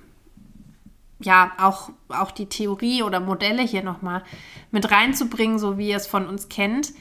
ja 1.25 1.51
auch, 1.57 1.89
auch 2.09 2.31
die 2.31 2.47
Theorie 2.47 3.03
oder 3.03 3.19
Modelle 3.19 3.61
hier 3.61 3.83
nochmal 3.83 4.23
mit 4.71 4.91
reinzubringen, 4.91 5.59
so 5.59 5.77
wie 5.77 5.89
ihr 5.89 5.97
es 5.97 6.07
von 6.07 6.27
uns 6.27 6.49
kennt. 6.49 6.93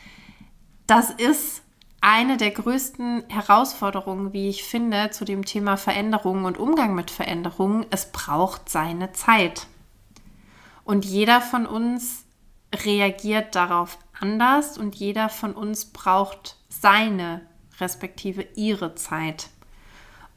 Das 0.87 1.11
ist 1.11 1.63
eine 2.01 2.37
der 2.37 2.51
größten 2.51 3.25
Herausforderungen, 3.29 4.33
wie 4.33 4.49
ich 4.49 4.65
finde, 4.65 5.11
zu 5.11 5.25
dem 5.25 5.45
Thema 5.45 5.77
Veränderungen 5.77 6.45
und 6.45 6.59
Umgang 6.59 6.95
mit 6.95 7.11
Veränderungen. 7.11 7.87
Es 7.91 8.11
braucht 8.11 8.69
seine 8.69 9.13
Zeit. 9.13 9.67
Und 10.85 11.05
jeder 11.05 11.41
von 11.41 11.67
uns 11.67 12.25
reagiert 12.75 13.55
darauf 13.55 13.99
anders 14.19 14.79
und 14.79 14.95
jeder 14.95 15.29
von 15.29 15.55
uns 15.55 15.87
braucht 15.87 16.57
seine 16.69 17.43
respektive 17.81 18.47
ihre 18.55 18.95
Zeit. 18.95 19.51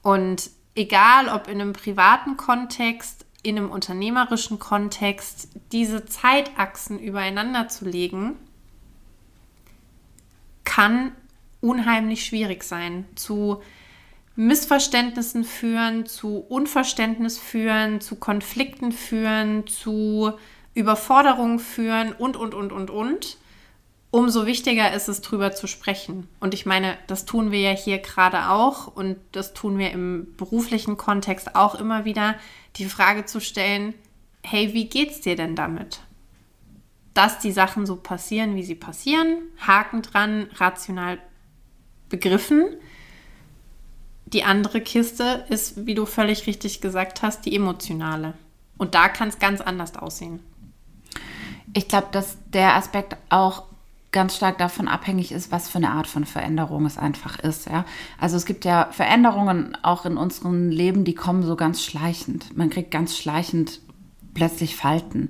Und 0.02 0.50
egal 0.76 1.30
ob 1.30 1.48
in 1.48 1.62
einem 1.62 1.74
privaten 1.74 2.38
Kontext, 2.38 3.26
in 3.44 3.58
einem 3.58 3.70
unternehmerischen 3.70 4.58
Kontext, 4.58 5.50
diese 5.72 6.06
Zeitachsen 6.06 6.98
übereinander 6.98 7.68
zu 7.68 7.86
legen, 7.86 8.38
kann 10.64 11.12
unheimlich 11.62 12.26
schwierig 12.26 12.64
sein. 12.64 13.06
Zu 13.16 13.62
Missverständnissen 14.36 15.44
führen, 15.44 16.06
zu 16.06 16.38
Unverständnis 16.38 17.38
führen, 17.38 18.02
zu 18.02 18.16
Konflikten 18.16 18.92
führen, 18.92 19.68
zu 19.68 20.32
Überforderungen 20.74 21.60
führen 21.60 22.14
und, 22.14 22.36
und, 22.36 22.54
und, 22.54 22.72
und, 22.72 22.90
und. 22.90 23.38
Umso 24.14 24.46
wichtiger 24.46 24.94
ist 24.94 25.10
es, 25.10 25.22
drüber 25.22 25.54
zu 25.54 25.66
sprechen. 25.66 26.28
Und 26.40 26.54
ich 26.54 26.68
meine, 26.68 27.00
das 27.08 27.26
tun 27.26 27.50
wir 27.50 27.62
ja 27.62 27.72
hier 27.72 27.98
gerade 27.98 28.50
auch 28.50 28.86
und 28.86 29.18
das 29.32 29.56
tun 29.56 29.80
wir 29.80 29.90
im 29.90 30.36
beruflichen 30.38 30.98
Kontext 30.98 31.56
auch 31.56 31.74
immer 31.74 32.06
wieder, 32.06 32.36
die 32.76 32.86
Frage 32.86 33.26
zu 33.26 33.42
stellen, 33.42 33.96
hey, 34.44 34.72
wie 34.76 34.88
geht's 34.88 35.22
dir 35.22 35.36
denn 35.36 35.56
damit? 35.56 36.02
Dass 37.16 37.40
die 37.40 37.52
Sachen 37.52 37.88
so 37.88 37.96
passieren, 37.96 38.56
wie 38.56 38.62
sie 38.62 38.76
passieren, 38.76 39.40
Haken 39.58 40.04
dran, 40.04 40.48
rational 40.58 41.18
begriffen. 42.08 42.68
Die 44.28 44.44
andere 44.44 44.82
Kiste 44.82 45.44
ist, 45.50 45.88
wie 45.88 45.96
du 45.96 46.06
völlig 46.06 46.46
richtig 46.46 46.82
gesagt 46.82 47.24
hast, 47.24 47.48
die 47.48 47.56
emotionale. 47.56 48.36
Und 48.78 48.94
da 48.94 49.10
kann 49.10 49.30
es 49.30 49.40
ganz 49.40 49.60
anders 49.60 49.96
aussehen. 49.96 50.40
Ich 51.74 51.88
glaube, 51.88 52.10
dass 52.12 52.38
der 52.52 52.76
Aspekt 52.76 53.18
auch 53.30 53.73
ganz 54.14 54.36
stark 54.38 54.58
davon 54.58 54.88
abhängig 54.88 55.32
ist, 55.34 55.52
was 55.52 55.68
für 55.68 55.80
eine 55.80 55.90
Art 55.90 56.08
von 56.08 56.24
Veränderung 56.24 56.86
es 56.86 56.98
einfach 56.98 57.40
ist. 57.40 57.68
Ja? 57.68 57.84
Also 58.20 58.38
es 58.38 58.46
gibt 58.46 58.64
ja 58.64 58.88
Veränderungen 58.92 59.78
auch 59.82 60.06
in 60.06 60.16
unserem 60.16 60.70
Leben, 60.70 61.04
die 61.04 61.16
kommen 61.16 61.44
so 61.44 61.58
ganz 61.58 61.84
schleichend. 61.84 62.56
Man 62.56 62.70
kriegt 62.70 62.92
ganz 62.92 63.18
schleichend 63.18 63.82
plötzlich 64.34 64.76
Falten. 64.76 65.30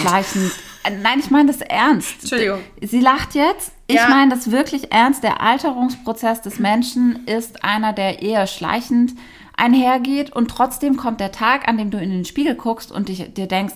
Schleichend. 0.00 0.52
Äh, 0.84 0.92
nein, 1.02 1.18
ich 1.18 1.30
meine 1.30 1.52
das 1.52 1.60
ernst. 1.60 2.20
Entschuldigung. 2.20 2.60
Sie 2.80 3.00
lacht 3.00 3.34
jetzt. 3.34 3.72
Ich 3.86 3.96
ja. 3.96 4.08
meine 4.08 4.30
das 4.30 4.50
wirklich 4.50 4.92
ernst. 4.92 5.22
Der 5.22 5.40
Alterungsprozess 5.40 6.42
des 6.42 6.58
Menschen 6.58 7.26
ist 7.26 7.64
einer, 7.64 7.92
der 7.92 8.22
eher 8.22 8.46
schleichend 8.46 9.12
einhergeht 9.56 10.32
und 10.32 10.48
trotzdem 10.48 10.96
kommt 10.96 11.20
der 11.20 11.32
Tag, 11.32 11.68
an 11.68 11.76
dem 11.76 11.90
du 11.90 11.98
in 11.98 12.10
den 12.10 12.24
Spiegel 12.24 12.54
guckst 12.54 12.90
und 12.90 13.08
dich, 13.08 13.34
dir 13.34 13.46
denkst, 13.46 13.74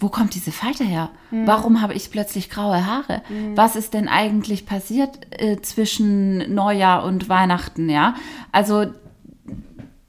wo 0.00 0.08
kommt 0.08 0.34
diese 0.34 0.52
Falte 0.52 0.84
her? 0.84 1.10
Mhm. 1.30 1.46
Warum 1.46 1.80
habe 1.80 1.94
ich 1.94 2.10
plötzlich 2.10 2.50
graue 2.50 2.86
Haare? 2.86 3.22
Mhm. 3.28 3.56
Was 3.56 3.76
ist 3.76 3.94
denn 3.94 4.08
eigentlich 4.08 4.66
passiert 4.66 5.18
äh, 5.30 5.60
zwischen 5.60 6.54
Neujahr 6.54 7.04
und 7.04 7.28
Weihnachten? 7.28 7.88
Ja, 7.88 8.14
also 8.52 8.86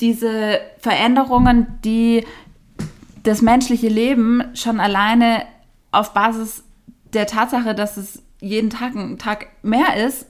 diese 0.01 0.59
Veränderungen, 0.79 1.67
die 1.83 2.25
das 3.23 3.41
menschliche 3.41 3.89
Leben 3.89 4.43
schon 4.53 4.79
alleine 4.79 5.43
auf 5.91 6.13
Basis 6.13 6.63
der 7.13 7.27
Tatsache, 7.27 7.75
dass 7.75 7.97
es 7.97 8.23
jeden 8.39 8.69
Tag 8.69 8.95
ein 8.95 9.17
Tag 9.17 9.47
mehr 9.63 9.97
ist, 9.97 10.27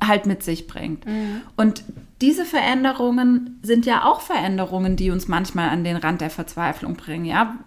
halt 0.00 0.26
mit 0.26 0.42
sich 0.42 0.66
bringt. 0.66 1.06
Mhm. 1.06 1.42
Und 1.56 1.84
diese 2.22 2.44
Veränderungen 2.44 3.58
sind 3.62 3.84
ja 3.84 4.04
auch 4.04 4.20
Veränderungen, 4.20 4.94
die 4.94 5.10
uns 5.10 5.26
manchmal 5.26 5.68
an 5.68 5.82
den 5.82 5.96
Rand 5.96 6.20
der 6.20 6.30
Verzweiflung 6.30 6.94
bringen. 6.94 7.24
Ja, 7.24 7.58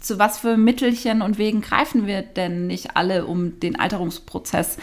zu 0.00 0.20
was 0.20 0.38
für 0.38 0.56
Mittelchen 0.56 1.20
und 1.20 1.36
Wegen 1.36 1.60
greifen 1.60 2.06
wir 2.06 2.22
denn 2.22 2.68
nicht 2.68 2.96
alle, 2.96 3.26
um 3.26 3.58
den 3.58 3.78
Alterungsprozess 3.78 4.78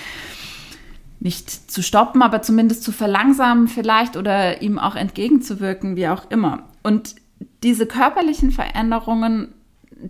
nicht 1.22 1.72
zu 1.72 1.82
stoppen, 1.82 2.22
aber 2.22 2.42
zumindest 2.42 2.84
zu 2.84 2.92
verlangsamen 2.92 3.70
vielleicht 3.70 4.18
oder 4.18 4.62
ihm 4.62 4.78
auch 4.78 4.98
entgegenzuwirken, 4.98 5.96
wie 5.96 6.10
auch 6.10 6.30
immer. 6.30 6.64
Und 6.84 7.16
diese 7.64 7.86
körperlichen 7.86 8.52
Veränderungen, 8.52 9.54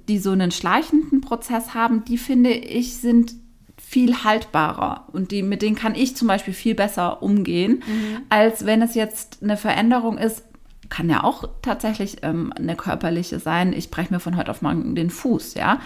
die 0.08 0.18
so 0.18 0.32
einen 0.32 0.52
schleichenden 0.52 1.22
Prozess 1.22 1.76
haben, 1.76 2.04
die 2.06 2.18
finde 2.18 2.50
ich 2.50 2.98
sind 2.98 3.36
viel 3.88 4.24
haltbarer 4.24 5.08
und 5.14 5.32
die, 5.32 5.44
mit 5.44 5.62
denen 5.62 5.76
kann 5.76 5.96
ich 5.96 6.18
zum 6.18 6.28
Beispiel 6.28 6.54
viel 6.54 6.76
besser 6.76 7.22
umgehen, 7.22 7.84
mhm. 7.86 8.22
als 8.30 8.66
wenn 8.66 8.82
es 8.82 8.96
jetzt 8.96 9.40
eine 9.44 9.58
Veränderung 9.58 10.18
ist, 10.18 10.44
kann 10.90 11.10
ja 11.10 11.24
auch 11.24 11.48
tatsächlich 11.62 12.18
ähm, 12.24 12.52
eine 12.56 12.76
körperliche 12.76 13.40
sein. 13.40 13.74
Ich 13.74 13.92
breche 13.92 14.14
mir 14.14 14.20
von 14.20 14.38
heute 14.38 14.52
auf 14.52 14.62
morgen 14.62 14.96
den 14.96 15.10
Fuß, 15.10 15.54
ja. 15.54 15.80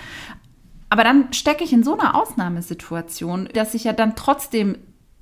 Aber 0.89 1.03
dann 1.03 1.31
stecke 1.33 1.63
ich 1.63 1.71
in 1.71 1.83
so 1.83 1.97
einer 1.97 2.15
Ausnahmesituation, 2.15 3.49
dass 3.53 3.73
ich 3.75 3.83
ja 3.83 3.93
dann 3.93 4.15
trotzdem 4.15 4.77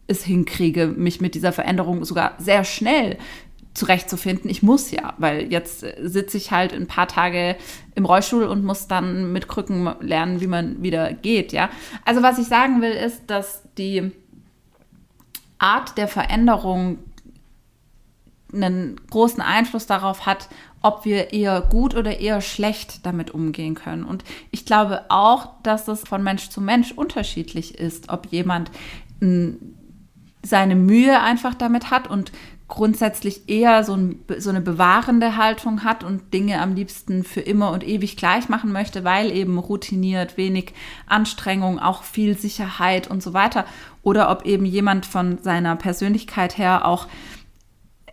es 0.07 0.23
hinkriege, 0.23 0.87
mich 0.87 1.19
mit 1.19 1.35
dieser 1.35 1.51
Veränderung 1.51 2.05
sogar 2.05 2.35
sehr 2.37 2.63
schnell 2.63 3.17
zurechtzufinden. 3.77 4.49
Ich 4.49 4.63
muss 4.63 4.91
ja, 4.91 5.13
weil 5.17 5.51
jetzt 5.51 5.85
sitze 6.01 6.37
ich 6.37 6.51
halt 6.51 6.73
ein 6.73 6.87
paar 6.87 7.07
Tage 7.07 7.55
im 7.95 8.05
Rollstuhl 8.05 8.43
und 8.43 8.63
muss 8.63 8.87
dann 8.87 9.31
mit 9.31 9.47
Krücken 9.47 9.93
lernen, 10.01 10.41
wie 10.41 10.47
man 10.47 10.81
wieder 10.81 11.13
geht, 11.13 11.53
ja. 11.53 11.69
Also 12.03 12.23
was 12.23 12.39
ich 12.39 12.47
sagen 12.47 12.81
will, 12.81 12.91
ist, 12.91 13.23
dass 13.27 13.63
die 13.77 14.11
Art 15.59 15.97
der 15.97 16.07
Veränderung 16.07 16.99
einen 18.53 18.99
großen 19.09 19.41
Einfluss 19.41 19.85
darauf 19.85 20.25
hat, 20.25 20.49
ob 20.81 21.05
wir 21.05 21.33
eher 21.33 21.61
gut 21.61 21.95
oder 21.95 22.19
eher 22.19 22.41
schlecht 22.41 23.05
damit 23.05 23.31
umgehen 23.31 23.75
können. 23.75 24.03
Und 24.03 24.23
ich 24.51 24.65
glaube 24.65 25.05
auch, 25.09 25.49
dass 25.63 25.87
es 25.87 26.01
von 26.01 26.23
Mensch 26.23 26.49
zu 26.49 26.61
Mensch 26.61 26.91
unterschiedlich 26.93 27.77
ist, 27.77 28.09
ob 28.09 28.27
jemand 28.27 28.71
seine 30.41 30.75
Mühe 30.75 31.19
einfach 31.19 31.55
damit 31.55 31.91
hat 31.91 32.07
und 32.09 32.31
grundsätzlich 32.67 33.47
eher 33.47 33.83
so, 33.83 33.93
ein, 33.93 34.19
so, 34.39 34.49
eine 34.49 34.59
bewahrende 34.61 35.37
Haltung 35.37 35.83
hat 35.83 36.03
und 36.03 36.33
Dinge 36.33 36.59
am 36.61 36.75
liebsten 36.75 37.23
für 37.23 37.39
immer 37.39 37.71
und 37.71 37.87
ewig 37.87 38.17
gleich 38.17 38.49
machen 38.49 38.71
möchte, 38.71 39.03
weil 39.03 39.31
eben 39.31 39.57
routiniert, 39.57 40.35
wenig 40.35 40.73
Anstrengung, 41.05 41.79
auch 41.79 42.03
viel 42.03 42.37
Sicherheit 42.37 43.09
und 43.09 43.23
so 43.23 43.33
weiter. 43.33 43.65
Oder 44.03 44.29
ob 44.29 44.45
eben 44.45 44.65
jemand 44.65 45.05
von 45.05 45.37
seiner 45.41 45.75
Persönlichkeit 45.77 46.57
her 46.57 46.85
auch 46.85 47.07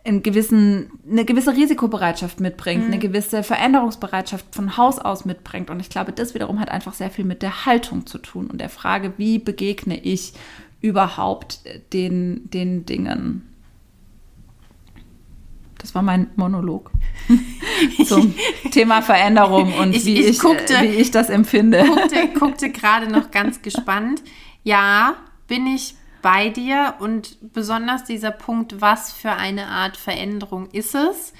einen 0.04 0.22
gewissen, 0.22 0.90
eine 1.10 1.24
gewisse 1.24 1.52
Risikobereitschaft 1.52 2.38
mitbringt, 2.38 2.82
mhm. 2.82 2.92
eine 2.92 2.98
gewisse 2.98 3.42
Veränderungsbereitschaft 3.42 4.54
von 4.54 4.76
Haus 4.76 4.98
aus 4.98 5.24
mitbringt. 5.24 5.70
Und 5.70 5.80
ich 5.80 5.88
glaube, 5.88 6.12
das 6.12 6.34
wiederum 6.34 6.60
hat 6.60 6.68
einfach 6.68 6.92
sehr 6.92 7.10
viel 7.10 7.24
mit 7.24 7.42
der 7.42 7.66
Haltung 7.66 8.06
zu 8.06 8.18
tun 8.18 8.48
und 8.48 8.60
der 8.60 8.68
Frage, 8.68 9.14
wie 9.16 9.38
begegne 9.38 9.98
ich 9.98 10.34
überhaupt 10.80 11.60
den, 11.92 12.50
den 12.50 12.84
Dingen. 12.84 13.53
Das 15.84 15.94
war 15.94 16.00
mein 16.00 16.30
Monolog 16.36 16.90
zum 18.06 18.34
Thema 18.70 19.02
Veränderung 19.02 19.74
und 19.74 19.94
ich, 19.94 20.06
wie, 20.06 20.18
ich, 20.18 20.28
ich 20.28 20.38
guckte, 20.38 20.80
wie 20.80 20.86
ich 20.86 21.10
das 21.10 21.28
empfinde. 21.28 21.84
Guckte, 21.84 22.28
guckte 22.38 22.70
gerade 22.70 23.06
noch 23.06 23.30
ganz 23.30 23.60
gespannt. 23.60 24.22
Ja, 24.62 25.14
bin 25.46 25.66
ich 25.66 25.94
bei 26.22 26.48
dir 26.48 26.94
und 27.00 27.36
besonders 27.52 28.04
dieser 28.04 28.30
Punkt, 28.30 28.80
was 28.80 29.12
für 29.12 29.32
eine 29.32 29.66
Art 29.66 29.98
Veränderung 29.98 30.70
ist 30.70 30.94
es? 30.94 31.34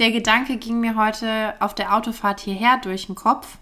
Der 0.00 0.10
Gedanke 0.10 0.56
ging 0.56 0.80
mir 0.80 0.96
heute 0.96 1.54
auf 1.60 1.72
der 1.72 1.94
Autofahrt 1.94 2.40
hierher 2.40 2.78
durch 2.82 3.06
den 3.06 3.14
Kopf, 3.14 3.56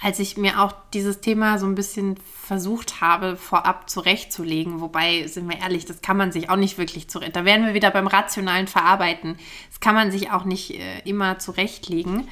als 0.00 0.18
ich 0.18 0.36
mir 0.36 0.60
auch 0.60 0.74
dieses 0.92 1.20
Thema 1.20 1.58
so 1.58 1.66
ein 1.66 1.74
bisschen 1.74 2.16
versucht 2.16 3.00
habe, 3.00 3.36
vorab 3.36 3.88
zurechtzulegen. 3.88 4.80
Wobei, 4.80 5.26
sind 5.26 5.48
wir 5.48 5.58
ehrlich, 5.58 5.86
das 5.86 6.02
kann 6.02 6.16
man 6.16 6.32
sich 6.32 6.50
auch 6.50 6.56
nicht 6.56 6.78
wirklich 6.78 7.08
zurecht. 7.08 7.36
Da 7.36 7.44
wären 7.44 7.64
wir 7.64 7.74
wieder 7.74 7.90
beim 7.90 8.06
rationalen 8.06 8.66
Verarbeiten. 8.66 9.38
Das 9.70 9.80
kann 9.80 9.94
man 9.94 10.10
sich 10.10 10.30
auch 10.30 10.44
nicht 10.44 10.72
äh, 10.72 11.00
immer 11.04 11.38
zurechtlegen. 11.38 12.28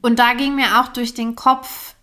Und 0.00 0.18
da 0.18 0.34
ging 0.34 0.54
mir 0.54 0.80
auch 0.80 0.88
durch 0.88 1.14
den 1.14 1.36
Kopf, 1.36 1.94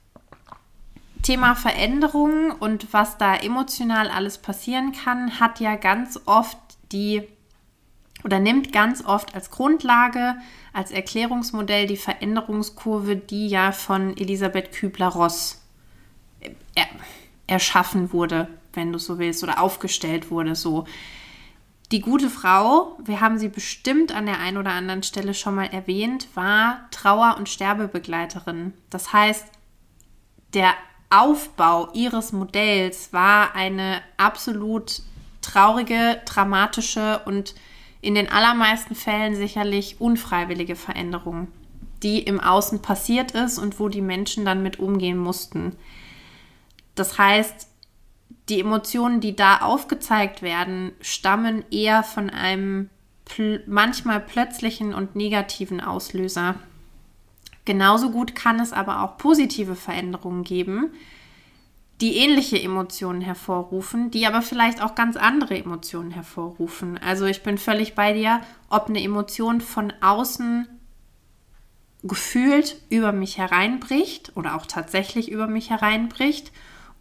Thema 1.23 1.55
Veränderung 1.55 2.51
und 2.51 2.91
was 2.91 3.17
da 3.17 3.35
emotional 3.35 4.09
alles 4.09 4.37
passieren 4.37 4.91
kann, 4.91 5.39
hat 5.39 5.61
ja 5.61 5.77
ganz 5.77 6.19
oft 6.25 6.57
die 6.91 7.23
oder 8.23 8.39
nimmt 8.39 8.71
ganz 8.71 9.03
oft 9.03 9.35
als 9.35 9.51
Grundlage, 9.51 10.35
als 10.71 10.91
Erklärungsmodell 10.91 11.87
die 11.87 11.97
Veränderungskurve, 11.97 13.15
die 13.15 13.47
ja 13.47 13.71
von 13.71 14.15
Elisabeth 14.17 14.71
Kübler-Ross 14.71 15.61
er, 16.75 16.85
erschaffen 17.47 18.13
wurde, 18.13 18.47
wenn 18.73 18.91
du 18.91 18.99
so 18.99 19.19
willst, 19.19 19.43
oder 19.43 19.61
aufgestellt 19.61 20.31
wurde. 20.31 20.55
So, 20.55 20.85
die 21.91 21.99
gute 21.99 22.29
Frau, 22.29 22.97
wir 23.03 23.21
haben 23.21 23.37
sie 23.37 23.49
bestimmt 23.49 24.15
an 24.15 24.25
der 24.25 24.39
einen 24.39 24.57
oder 24.57 24.71
anderen 24.71 25.03
Stelle 25.03 25.33
schon 25.33 25.55
mal 25.55 25.67
erwähnt, 25.67 26.27
war 26.33 26.87
Trauer- 26.91 27.37
und 27.37 27.49
Sterbebegleiterin. 27.49 28.73
Das 28.89 29.13
heißt, 29.13 29.45
der 30.53 30.73
Aufbau 31.09 31.91
ihres 31.93 32.31
Modells 32.31 33.13
war 33.13 33.55
eine 33.55 34.01
absolut 34.17 35.03
traurige, 35.41 36.19
dramatische 36.25 37.21
und 37.25 37.53
in 38.03 38.15
den 38.15 38.29
allermeisten 38.29 38.95
Fällen 38.95 39.33
sicherlich 39.33 40.01
unfreiwillige 40.01 40.75
Veränderung, 40.75 41.47
die 42.03 42.19
im 42.19 42.41
Außen 42.41 42.81
passiert 42.81 43.31
ist 43.31 43.57
und 43.57 43.79
wo 43.79 43.87
die 43.87 44.01
Menschen 44.01 44.43
dann 44.43 44.61
mit 44.61 44.77
umgehen 44.77 45.17
mussten. 45.17 45.77
Das 46.95 47.17
heißt, 47.17 47.69
die 48.49 48.59
Emotionen, 48.59 49.21
die 49.21 49.37
da 49.37 49.59
aufgezeigt 49.61 50.41
werden, 50.41 50.91
stammen 50.99 51.63
eher 51.71 52.03
von 52.03 52.29
einem 52.29 52.89
pl 53.23 53.63
manchmal 53.67 54.19
plötzlichen 54.19 54.93
und 54.93 55.15
negativen 55.15 55.79
Auslöser. 55.79 56.55
Genauso 57.63 58.11
gut 58.11 58.35
kann 58.35 58.59
es 58.59 58.73
aber 58.73 59.01
auch 59.01 59.17
positive 59.17 59.75
Veränderungen 59.75 60.43
geben, 60.43 60.91
die 62.03 62.17
ähnliche 62.17 62.61
Emotionen 62.61 63.21
hervorrufen, 63.21 64.11
die 64.11 64.27
aber 64.27 64.41
vielleicht 64.41 64.83
auch 64.83 64.93
ganz 64.93 65.15
andere 65.15 65.57
Emotionen 65.57 66.11
hervorrufen. 66.11 66.97
Also 66.97 67.25
ich 67.25 67.43
bin 67.43 67.57
völlig 67.57 67.95
bei 67.95 68.11
dir, 68.11 68.41
ob 68.69 68.89
eine 68.89 69.01
Emotion 69.01 69.61
von 69.61 69.93
außen 70.01 70.67
gefühlt 72.03 72.75
über 72.89 73.13
mich 73.13 73.37
hereinbricht 73.37 74.33
oder 74.35 74.55
auch 74.55 74.65
tatsächlich 74.65 75.31
über 75.31 75.47
mich 75.47 75.69
hereinbricht 75.69 76.51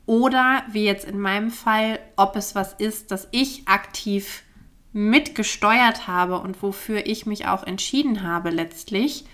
oder 0.06 0.62
wie 0.70 0.84
jetzt 0.84 1.04
in 1.04 1.18
meinem 1.18 1.50
Fall, 1.50 1.98
ob 2.14 2.36
es 2.36 2.54
was 2.54 2.74
ist, 2.74 3.10
das 3.10 3.26
ich 3.32 3.66
aktiv 3.66 4.44
mitgesteuert 4.92 6.06
habe 6.06 6.38
und 6.38 6.62
wofür 6.62 7.06
ich 7.06 7.26
mich 7.26 7.48
auch 7.48 7.64
entschieden 7.64 8.22
habe 8.22 8.50
letztlich, 8.50 9.24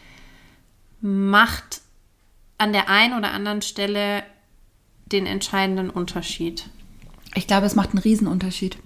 macht 1.02 1.82
an 2.56 2.72
der 2.72 2.88
einen 2.88 3.18
oder 3.18 3.32
anderen 3.32 3.60
Stelle 3.60 4.22
den 5.12 5.26
entscheidenden 5.26 5.90
Unterschied. 5.90 6.68
Ich 7.34 7.46
glaube, 7.46 7.66
es 7.66 7.74
macht 7.74 7.90
einen 7.90 7.98
Riesenunterschied. 7.98 8.78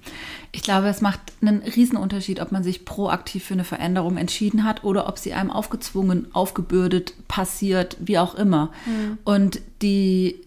Ich 0.50 0.62
glaube, 0.62 0.88
es 0.88 1.00
macht 1.00 1.20
einen 1.40 1.62
Riesenunterschied, 1.62 2.40
ob 2.40 2.52
man 2.52 2.62
sich 2.62 2.85
proaktiv 2.85 3.44
für 3.44 3.54
eine 3.54 3.64
Veränderung 3.64 4.16
entschieden 4.16 4.64
hat 4.64 4.85
oder 4.85 5.08
ob 5.08 5.18
sie 5.18 5.32
einem 5.32 5.50
aufgezwungen, 5.50 6.26
aufgebürdet, 6.35 7.14
passiert, 7.28 7.96
wie 8.00 8.18
auch 8.18 8.35
immer. 8.35 8.70
Mhm. 8.85 9.18
Und 9.24 9.61
die 9.80 10.40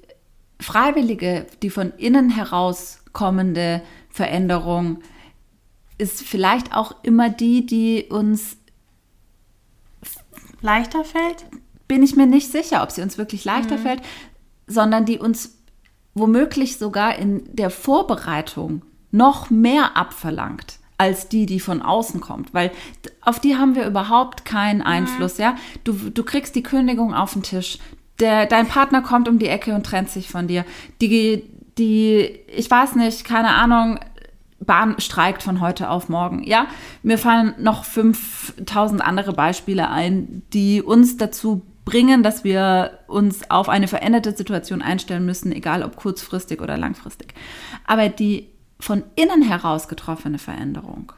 freiwillige, 0.59 1.47
die 1.61 1.69
von 1.69 1.93
innen 1.97 2.29
heraus 2.29 2.99
kommende 3.13 3.81
Veränderung 4.09 4.99
ist 5.97 6.21
vielleicht 6.23 6.75
auch 6.75 6.93
immer 7.03 7.29
die, 7.29 7.65
die 7.65 8.05
uns 8.09 8.57
leichter 10.61 11.03
fällt? 11.05 11.45
Bin 11.87 12.03
ich 12.03 12.15
mir 12.15 12.25
nicht 12.25 12.51
sicher, 12.51 12.83
ob 12.83 12.91
sie 12.91 13.01
uns 13.01 13.17
wirklich 13.17 13.45
leichter 13.45 13.77
mhm. 13.77 13.81
fällt, 13.81 14.01
sondern 14.67 15.05
die 15.05 15.19
uns 15.19 15.54
womöglich 16.15 16.77
sogar 16.77 17.19
in 17.19 17.43
der 17.53 17.69
Vorbereitung 17.69 18.81
noch 19.11 19.49
mehr 19.49 19.95
abverlangt 19.95 20.79
als 20.97 21.27
die, 21.27 21.45
die 21.45 21.59
von 21.59 21.81
außen 21.81 22.21
kommt, 22.21 22.53
weil 22.53 22.71
auf 23.21 23.39
die 23.39 23.57
haben 23.57 23.75
wir 23.75 23.85
überhaupt 23.85 24.45
keinen 24.45 24.79
mhm. 24.79 24.87
Einfluss, 24.87 25.37
ja. 25.37 25.55
Du, 25.83 25.93
du 25.93 26.23
kriegst 26.23 26.55
die 26.55 26.63
Kündigung 26.63 27.13
auf 27.13 27.33
den 27.33 27.43
Tisch, 27.43 27.79
der, 28.19 28.45
dein 28.45 28.67
Partner 28.67 29.01
kommt 29.01 29.27
um 29.27 29.39
die 29.39 29.47
Ecke 29.47 29.75
und 29.75 29.85
trennt 29.85 30.09
sich 30.09 30.29
von 30.29 30.47
dir. 30.47 30.63
Die, 31.01 31.43
die, 31.77 32.39
ich 32.47 32.71
weiß 32.71 32.95
nicht, 32.95 33.25
keine 33.25 33.49
Ahnung, 33.49 33.99
Bahn 34.61 34.95
streikt 34.99 35.43
von 35.43 35.59
heute 35.59 35.89
auf 35.89 36.07
morgen. 36.07 36.43
Ja, 36.43 36.67
mir 37.03 37.17
fallen 37.17 37.53
noch 37.59 37.83
5000 37.83 39.01
andere 39.01 39.33
Beispiele 39.33 39.89
ein, 39.89 40.43
die 40.53 40.81
uns 40.81 41.17
dazu 41.17 41.63
bringen, 41.85 42.23
dass 42.23 42.43
wir 42.43 42.99
uns 43.07 43.49
auf 43.49 43.69
eine 43.69 43.87
veränderte 43.87 44.35
Situation 44.35 44.81
einstellen 44.81 45.25
müssen, 45.25 45.51
egal 45.51 45.83
ob 45.83 45.95
kurzfristig 45.95 46.61
oder 46.61 46.77
langfristig. 46.77 47.33
Aber 47.85 48.09
die 48.09 48.49
von 48.79 49.03
innen 49.15 49.43
heraus 49.43 49.87
getroffene 49.87 50.39
Veränderung, 50.39 51.13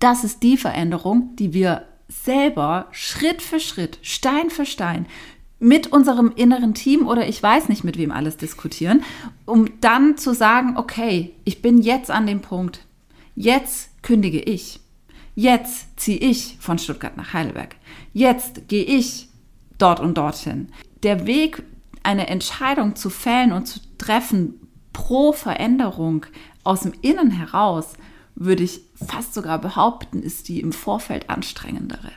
das 0.00 0.24
ist 0.24 0.42
die 0.42 0.56
Veränderung, 0.56 1.36
die 1.36 1.52
wir 1.52 1.84
selber 2.08 2.86
Schritt 2.90 3.42
für 3.42 3.60
Schritt, 3.60 3.98
Stein 4.02 4.50
für 4.50 4.66
Stein 4.66 5.06
mit 5.60 5.88
unserem 5.88 6.32
inneren 6.34 6.74
Team 6.74 7.06
oder 7.06 7.28
ich 7.28 7.42
weiß 7.42 7.68
nicht 7.68 7.84
mit 7.84 7.98
wem 7.98 8.12
alles 8.12 8.36
diskutieren, 8.36 9.02
um 9.44 9.80
dann 9.80 10.16
zu 10.16 10.32
sagen, 10.32 10.76
okay, 10.76 11.34
ich 11.44 11.62
bin 11.62 11.82
jetzt 11.82 12.10
an 12.10 12.26
dem 12.26 12.40
Punkt, 12.40 12.86
jetzt 13.34 13.90
kündige 14.02 14.40
ich, 14.40 14.80
jetzt 15.38 16.00
ziehe 16.00 16.18
ich 16.18 16.56
von 16.58 16.80
Stuttgart 16.80 17.16
nach 17.16 17.32
Heidelberg, 17.32 17.76
jetzt 18.12 18.66
gehe 18.66 18.82
ich 18.82 19.28
dort 19.78 20.00
und 20.00 20.18
dorthin. 20.18 20.72
Der 21.04 21.26
Weg, 21.26 21.62
eine 22.02 22.26
Entscheidung 22.26 22.96
zu 22.96 23.08
fällen 23.08 23.52
und 23.52 23.66
zu 23.66 23.78
treffen 23.98 24.54
pro 24.92 25.32
Veränderung 25.32 26.26
aus 26.64 26.80
dem 26.80 26.92
Innen 27.02 27.30
heraus, 27.30 27.92
würde 28.34 28.64
ich 28.64 28.80
fast 28.94 29.32
sogar 29.32 29.60
behaupten, 29.60 30.24
ist 30.24 30.48
die 30.48 30.58
im 30.58 30.72
Vorfeld 30.72 31.30
anstrengendere. 31.30 32.10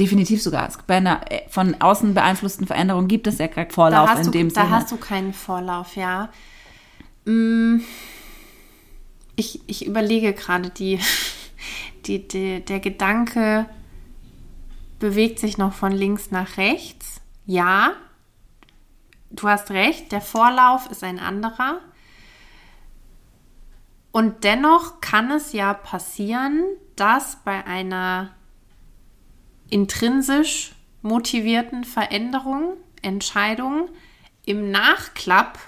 Definitiv 0.00 0.42
sogar. 0.42 0.70
Bei 0.86 0.96
einer 0.96 1.20
äh, 1.30 1.42
von 1.50 1.78
außen 1.82 2.14
beeinflussten 2.14 2.66
Veränderung 2.66 3.08
gibt 3.08 3.26
es 3.26 3.36
ja 3.36 3.46
keinen 3.46 3.70
Vorlauf 3.70 4.16
in 4.16 4.24
du, 4.24 4.30
dem 4.30 4.48
da 4.48 4.54
Sinne. 4.54 4.70
Da 4.70 4.70
hast 4.70 4.90
du 4.90 4.96
keinen 4.96 5.34
Vorlauf, 5.34 5.96
ja. 5.96 6.30
Mm, 7.26 7.80
ich, 9.36 9.60
ich 9.66 9.86
überlege 9.86 10.32
gerade, 10.32 10.70
die, 10.70 10.98
die, 12.06 12.26
die, 12.26 12.64
der 12.64 12.80
Gedanke 12.80 13.66
bewegt 14.98 15.38
sich 15.38 15.58
noch 15.58 15.72
von 15.72 15.92
links 15.92 16.30
nach 16.30 16.56
rechts. 16.56 17.20
Ja, 17.44 17.94
du 19.30 19.48
hast 19.48 19.70
recht, 19.70 20.12
der 20.12 20.20
Vorlauf 20.20 20.90
ist 20.90 21.02
ein 21.02 21.18
anderer. 21.18 21.80
Und 24.12 24.44
dennoch 24.44 25.00
kann 25.00 25.30
es 25.30 25.52
ja 25.52 25.72
passieren, 25.72 26.62
dass 26.96 27.38
bei 27.44 27.66
einer 27.66 28.30
intrinsisch 29.70 30.72
motivierten 31.00 31.84
Veränderungen, 31.84 32.76
Entscheidungen 33.00 33.88
im 34.44 34.70
Nachklapp 34.70 35.58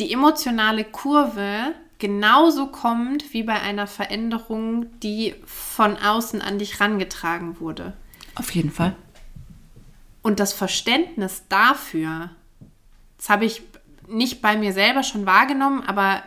die 0.00 0.12
emotionale 0.12 0.84
Kurve 0.84 1.74
genauso 1.98 2.66
kommt 2.66 3.32
wie 3.32 3.42
bei 3.42 3.60
einer 3.60 3.86
Veränderung, 3.86 4.86
die 5.00 5.34
von 5.46 5.96
außen 5.96 6.40
an 6.42 6.58
dich 6.58 6.80
rangetragen 6.80 7.60
wurde. 7.60 7.94
Auf 8.34 8.50
jeden 8.50 8.70
Fall. 8.70 8.96
Und 10.22 10.40
das 10.40 10.52
Verständnis 10.52 11.44
dafür, 11.48 12.30
das 13.16 13.28
habe 13.28 13.44
ich 13.44 13.62
nicht 14.08 14.42
bei 14.42 14.56
mir 14.56 14.72
selber 14.72 15.02
schon 15.02 15.26
wahrgenommen, 15.26 15.82
aber 15.82 16.22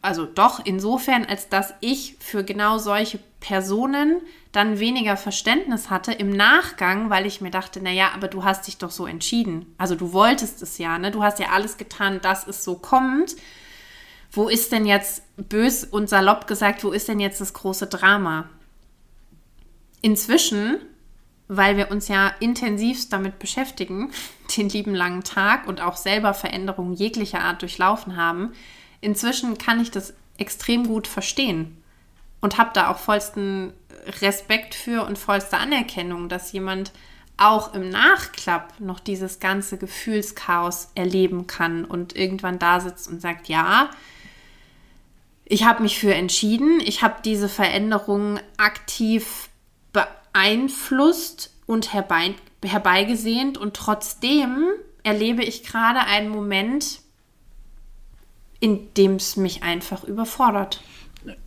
also 0.00 0.26
doch 0.26 0.64
insofern, 0.64 1.24
als 1.24 1.48
dass 1.48 1.74
ich 1.80 2.16
für 2.20 2.44
genau 2.44 2.78
solche 2.78 3.18
Personen 3.40 4.20
dann 4.52 4.78
weniger 4.78 5.16
Verständnis 5.16 5.90
hatte 5.90 6.12
im 6.12 6.30
Nachgang, 6.30 7.10
weil 7.10 7.26
ich 7.26 7.40
mir 7.40 7.50
dachte, 7.50 7.82
naja, 7.82 8.10
aber 8.14 8.28
du 8.28 8.44
hast 8.44 8.66
dich 8.66 8.78
doch 8.78 8.90
so 8.90 9.06
entschieden. 9.06 9.74
Also 9.76 9.94
du 9.94 10.12
wolltest 10.12 10.62
es 10.62 10.78
ja, 10.78 10.98
ne? 10.98 11.10
Du 11.10 11.22
hast 11.22 11.38
ja 11.38 11.48
alles 11.50 11.76
getan, 11.76 12.20
dass 12.20 12.46
es 12.46 12.64
so 12.64 12.76
kommt. 12.76 13.36
Wo 14.30 14.48
ist 14.48 14.72
denn 14.72 14.86
jetzt, 14.86 15.22
bös 15.36 15.84
und 15.84 16.08
salopp 16.08 16.46
gesagt, 16.46 16.84
wo 16.84 16.90
ist 16.90 17.08
denn 17.08 17.20
jetzt 17.20 17.40
das 17.40 17.52
große 17.52 17.86
Drama? 17.86 18.48
Inzwischen, 20.00 20.78
weil 21.48 21.76
wir 21.76 21.90
uns 21.90 22.08
ja 22.08 22.28
intensivst 22.40 23.12
damit 23.12 23.38
beschäftigen, 23.38 24.12
den 24.56 24.68
lieben 24.68 24.94
langen 24.94 25.24
Tag 25.24 25.66
und 25.66 25.80
auch 25.80 25.96
selber 25.96 26.34
Veränderungen 26.34 26.94
jeglicher 26.94 27.40
Art 27.40 27.62
durchlaufen 27.62 28.16
haben, 28.16 28.52
inzwischen 29.00 29.58
kann 29.58 29.80
ich 29.80 29.90
das 29.90 30.14
extrem 30.38 30.86
gut 30.86 31.06
verstehen 31.06 31.82
und 32.40 32.58
habe 32.58 32.70
da 32.72 32.90
auch 32.90 32.98
vollsten 32.98 33.72
Respekt 34.20 34.74
für 34.74 35.04
und 35.04 35.18
vollste 35.18 35.58
Anerkennung, 35.58 36.28
dass 36.28 36.52
jemand 36.52 36.92
auch 37.36 37.74
im 37.74 37.88
Nachklapp 37.88 38.80
noch 38.80 39.00
dieses 39.00 39.38
ganze 39.38 39.78
Gefühlschaos 39.78 40.90
erleben 40.94 41.46
kann 41.46 41.84
und 41.84 42.16
irgendwann 42.16 42.58
da 42.58 42.80
sitzt 42.80 43.08
und 43.08 43.20
sagt, 43.20 43.48
ja, 43.48 43.90
ich 45.44 45.64
habe 45.64 45.82
mich 45.82 45.98
für 45.98 46.14
entschieden, 46.14 46.80
ich 46.80 47.02
habe 47.02 47.22
diese 47.24 47.48
Veränderung 47.48 48.38
aktiv 48.56 49.48
beeinflusst 49.92 51.54
und 51.66 51.92
herbei, 51.92 52.34
herbeigesehnt 52.64 53.56
und 53.56 53.74
trotzdem 53.74 54.66
erlebe 55.04 55.42
ich 55.42 55.62
gerade 55.62 56.00
einen 56.00 56.28
Moment, 56.28 57.00
indem 58.60 59.16
es 59.16 59.36
mich 59.36 59.62
einfach 59.62 60.04
überfordert. 60.04 60.82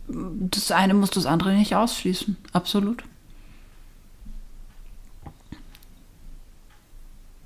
Das 0.08 0.70
eine 0.70 0.94
muss 0.94 1.10
das 1.10 1.26
andere 1.26 1.52
nicht 1.52 1.74
ausschließen. 1.74 2.36
Absolut. 2.52 3.02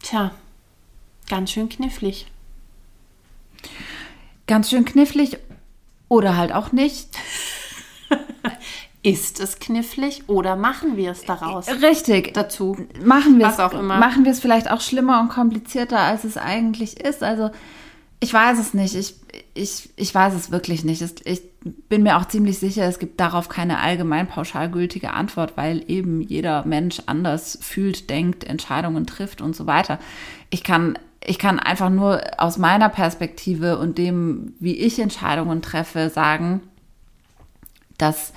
Tja, 0.03 0.31
ganz 1.29 1.51
schön 1.51 1.69
knifflig. 1.69 2.27
Ganz 4.47 4.71
schön 4.71 4.85
knifflig 4.85 5.39
oder 6.09 6.37
halt 6.37 6.53
auch 6.53 6.73
nicht. 6.73 7.17
Ist 9.03 9.41
es 9.41 9.59
knifflig 9.59 10.29
oder 10.29 10.57
machen 10.57 10.97
wir 10.97 11.13
es 11.13 11.23
daraus? 11.23 11.69
Richtig. 11.69 12.35
Dazu. 12.35 12.77
Machen 13.05 13.39
wir 13.39 13.49
es 13.49 13.59
auch 13.59 13.73
immer. 13.73 13.99
Machen 13.99 14.25
wir 14.25 14.33
es 14.33 14.41
vielleicht 14.41 14.71
auch 14.71 14.81
schlimmer 14.81 15.21
und 15.21 15.29
komplizierter, 15.29 15.99
als 15.99 16.25
es 16.25 16.37
eigentlich 16.37 17.01
ist. 17.01 17.23
Also 17.23 17.51
ich 18.21 18.33
weiß 18.33 18.59
es 18.59 18.75
nicht. 18.75 18.95
Ich, 18.95 19.15
ich, 19.55 19.91
ich 19.97 20.15
weiß 20.15 20.35
es 20.35 20.51
wirklich 20.51 20.85
nicht. 20.85 21.03
Ich 21.25 21.43
bin 21.89 22.03
mir 22.03 22.17
auch 22.17 22.27
ziemlich 22.27 22.59
sicher, 22.59 22.85
es 22.85 22.99
gibt 22.99 23.21
darauf 23.21 23.49
keine 23.49 23.81
allgemein 23.81 24.29
pauschal 24.29 24.71
gültige 24.71 25.13
Antwort, 25.13 25.57
weil 25.57 25.85
eben 25.89 26.23
jeder 26.23 26.65
Mensch 26.65 27.03
anders 27.07 27.59
fühlt, 27.61 28.09
denkt, 28.09 28.45
Entscheidungen 28.45 29.07
trifft 29.07 29.41
und 29.41 29.55
so 29.55 29.67
weiter. 29.67 29.99
Ich 30.51 30.63
kann, 30.63 30.99
ich 31.25 31.39
kann 31.39 31.59
einfach 31.59 31.91
nur 31.91 32.23
aus 32.39 32.57
meiner 32.57 32.89
Perspektive 32.89 33.79
und 33.79 33.99
dem, 33.99 34.55
wie 34.61 34.77
ich 34.77 34.99
Entscheidungen 34.99 35.61
treffe, 35.61 36.09
sagen, 36.09 36.63
dass 37.99 38.33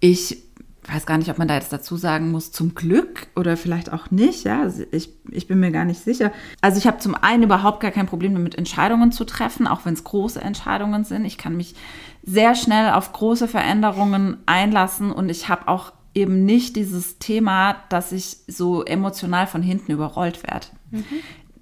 ich 0.00 0.42
weiß 0.92 1.06
gar 1.06 1.18
nicht, 1.18 1.30
ob 1.30 1.38
man 1.38 1.48
da 1.48 1.54
jetzt 1.54 1.72
dazu 1.72 1.96
sagen 1.96 2.30
muss, 2.30 2.50
zum 2.50 2.74
Glück 2.74 3.28
oder 3.36 3.56
vielleicht 3.56 3.92
auch 3.92 4.10
nicht. 4.10 4.44
Ja, 4.44 4.62
also 4.62 4.84
ich, 4.90 5.10
ich 5.30 5.46
bin 5.46 5.60
mir 5.60 5.70
gar 5.70 5.84
nicht 5.84 6.00
sicher. 6.00 6.32
Also 6.60 6.78
ich 6.78 6.86
habe 6.86 6.98
zum 6.98 7.14
einen 7.14 7.42
überhaupt 7.42 7.80
gar 7.80 7.90
kein 7.90 8.06
Problem 8.06 8.32
damit, 8.34 8.54
Entscheidungen 8.54 9.12
zu 9.12 9.24
treffen, 9.24 9.66
auch 9.66 9.84
wenn 9.84 9.94
es 9.94 10.04
große 10.04 10.40
Entscheidungen 10.40 11.04
sind. 11.04 11.24
Ich 11.24 11.36
kann 11.36 11.56
mich 11.56 11.74
sehr 12.22 12.54
schnell 12.54 12.92
auf 12.92 13.12
große 13.12 13.48
Veränderungen 13.48 14.38
einlassen 14.46 15.12
und 15.12 15.28
ich 15.28 15.48
habe 15.48 15.68
auch 15.68 15.92
eben 16.14 16.44
nicht 16.44 16.76
dieses 16.76 17.18
Thema, 17.18 17.76
dass 17.90 18.12
ich 18.12 18.38
so 18.46 18.84
emotional 18.84 19.46
von 19.46 19.62
hinten 19.62 19.92
überrollt 19.92 20.42
werde. 20.42 20.66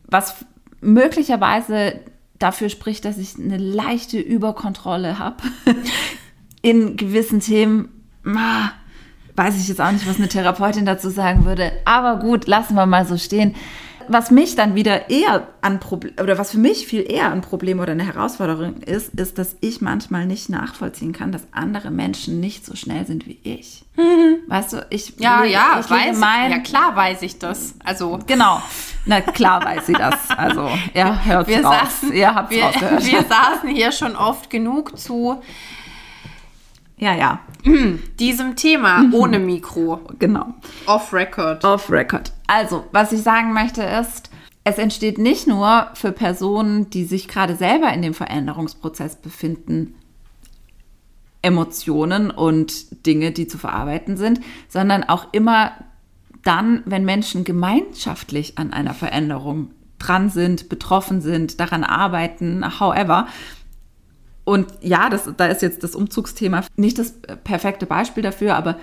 Was 0.08 0.44
möglicherweise 0.80 2.00
dafür 2.38 2.68
spricht, 2.68 3.04
dass 3.04 3.18
ich 3.18 3.36
eine 3.38 3.58
leichte 3.58 4.18
Überkontrolle 4.18 5.18
habe 5.18 5.42
in 6.62 6.96
gewissen 6.96 7.40
Themen. 7.40 7.88
Ah, 8.24 8.70
weiß 9.36 9.56
ich 9.60 9.68
jetzt 9.68 9.80
auch 9.80 9.90
nicht, 9.92 10.08
was 10.08 10.16
eine 10.16 10.28
Therapeutin 10.28 10.86
dazu 10.86 11.10
sagen 11.10 11.44
würde. 11.44 11.72
Aber 11.84 12.16
gut, 12.18 12.46
lassen 12.46 12.74
wir 12.74 12.86
mal 12.86 13.06
so 13.06 13.16
stehen. 13.16 13.54
Was 14.08 14.30
mich 14.30 14.54
dann 14.54 14.76
wieder 14.76 15.10
eher 15.10 15.48
an 15.62 15.80
Problem 15.80 16.14
oder 16.22 16.38
was 16.38 16.52
für 16.52 16.58
mich 16.58 16.86
viel 16.86 17.04
eher 17.10 17.32
ein 17.32 17.40
Problem 17.40 17.80
oder 17.80 17.90
eine 17.90 18.06
Herausforderung 18.06 18.76
ist, 18.82 19.12
ist, 19.14 19.36
dass 19.36 19.56
ich 19.60 19.80
manchmal 19.80 20.26
nicht 20.26 20.48
nachvollziehen 20.48 21.12
kann, 21.12 21.32
dass 21.32 21.42
andere 21.50 21.90
Menschen 21.90 22.38
nicht 22.38 22.64
so 22.64 22.76
schnell 22.76 23.04
sind 23.04 23.26
wie 23.26 23.40
ich. 23.42 23.84
Weißt 24.46 24.74
du, 24.74 24.86
ich 24.90 25.14
Ja, 25.18 25.40
lege- 25.40 25.54
ja, 25.54 25.80
ich 25.80 25.90
weiß. 25.90 26.18
mein, 26.18 26.52
ja, 26.52 26.58
klar 26.60 26.94
weiß 26.94 27.22
ich 27.22 27.40
das. 27.40 27.74
Also, 27.84 28.20
Genau. 28.28 28.62
Na 29.06 29.20
klar 29.22 29.64
weiß 29.64 29.86
sie 29.86 29.94
das. 29.94 30.30
Also, 30.36 30.70
er 30.94 31.24
hört 31.24 31.48
wir 31.48 31.64
raus. 31.64 31.74
saßen, 32.00 32.12
Ihr 32.12 32.32
habt 32.32 32.50
wir, 32.52 32.62
rausgehört. 32.62 33.06
wir 33.06 33.24
saßen 33.24 33.68
hier 33.70 33.90
schon 33.90 34.14
oft 34.14 34.50
genug 34.50 34.96
zu 34.96 35.42
ja, 36.98 37.14
ja, 37.14 37.40
diesem 38.18 38.56
Thema 38.56 39.04
ohne 39.12 39.38
Mikro, 39.38 40.00
genau. 40.18 40.54
off 40.86 41.12
record. 41.12 41.64
Off 41.64 41.90
record. 41.90 42.32
Also, 42.46 42.84
was 42.92 43.12
ich 43.12 43.22
sagen 43.22 43.52
möchte 43.52 43.82
ist, 43.82 44.30
es 44.64 44.78
entsteht 44.78 45.18
nicht 45.18 45.46
nur 45.46 45.90
für 45.94 46.12
Personen, 46.12 46.90
die 46.90 47.04
sich 47.04 47.28
gerade 47.28 47.54
selber 47.54 47.92
in 47.92 48.02
dem 48.02 48.14
Veränderungsprozess 48.14 49.16
befinden, 49.16 49.94
Emotionen 51.42 52.32
und 52.32 53.06
Dinge, 53.06 53.30
die 53.30 53.46
zu 53.46 53.58
verarbeiten 53.58 54.16
sind, 54.16 54.40
sondern 54.68 55.04
auch 55.04 55.32
immer 55.32 55.72
dann, 56.42 56.82
wenn 56.84 57.04
Menschen 57.04 57.44
gemeinschaftlich 57.44 58.58
an 58.58 58.72
einer 58.72 58.94
Veränderung 58.94 59.70
dran 59.98 60.30
sind, 60.30 60.68
betroffen 60.68 61.20
sind, 61.20 61.60
daran 61.60 61.84
arbeiten, 61.84 62.80
however. 62.80 63.28
Und 64.46 64.68
ja, 64.80 65.10
das, 65.10 65.28
da 65.36 65.46
ist 65.46 65.60
jetzt 65.60 65.82
das 65.82 65.96
Umzugsthema 65.96 66.64
nicht 66.76 67.00
das 67.00 67.14
perfekte 67.42 67.84
Beispiel 67.84 68.22
dafür, 68.22 68.54
aber 68.54 68.78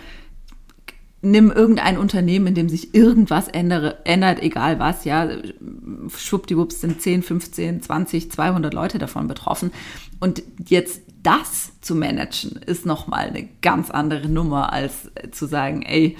nimm 1.21 1.51
irgendein 1.51 1.97
Unternehmen, 1.97 2.47
in 2.47 2.55
dem 2.55 2.67
sich 2.67 2.93
irgendwas 2.93 3.47
ändere, 3.47 4.05
ändert, 4.05 4.43
egal 4.43 4.77
was, 4.79 5.05
ja, 5.05 5.29
schwuppdiwupps 6.15 6.81
sind 6.81 7.01
10, 7.01 7.23
15, 7.23 7.81
20, 7.81 8.29
200 8.29 8.73
Leute 8.73 8.99
davon 8.99 9.29
betroffen. 9.29 9.71
Und 10.19 10.43
jetzt 10.67 11.01
das 11.23 11.79
zu 11.79 11.95
managen, 11.95 12.59
ist 12.65 12.85
nochmal 12.85 13.29
eine 13.29 13.47
ganz 13.61 13.89
andere 13.89 14.27
Nummer, 14.27 14.73
als 14.73 15.09
zu 15.31 15.45
sagen, 15.45 15.83
ey, 15.83 16.17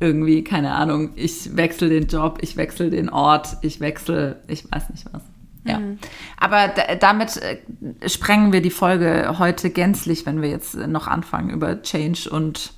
irgendwie, 0.00 0.44
keine 0.44 0.74
Ahnung, 0.74 1.12
ich 1.16 1.56
wechsle 1.56 1.88
den 1.88 2.08
Job, 2.08 2.40
ich 2.42 2.58
wechsle 2.58 2.90
den 2.90 3.08
Ort, 3.08 3.56
ich 3.62 3.80
wechsle, 3.80 4.42
ich 4.48 4.70
weiß 4.70 4.90
nicht 4.90 5.06
was. 5.12 5.22
Ja. 5.70 6.08
Aber 6.36 6.68
da, 6.68 6.94
damit 6.96 7.36
äh, 7.36 7.58
sprengen 8.08 8.52
wir 8.52 8.62
die 8.62 8.70
Folge 8.70 9.36
heute 9.38 9.70
gänzlich, 9.70 10.26
wenn 10.26 10.42
wir 10.42 10.50
jetzt 10.50 10.74
noch 10.74 11.06
anfangen 11.06 11.50
über 11.50 11.82
Change 11.82 12.28
und 12.30 12.72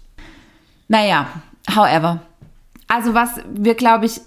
naja, 0.88 1.26
however. 1.74 2.20
Also 2.88 3.14
was 3.14 3.30
wir, 3.50 3.74
glaube 3.74 4.06
ich, 4.06 4.20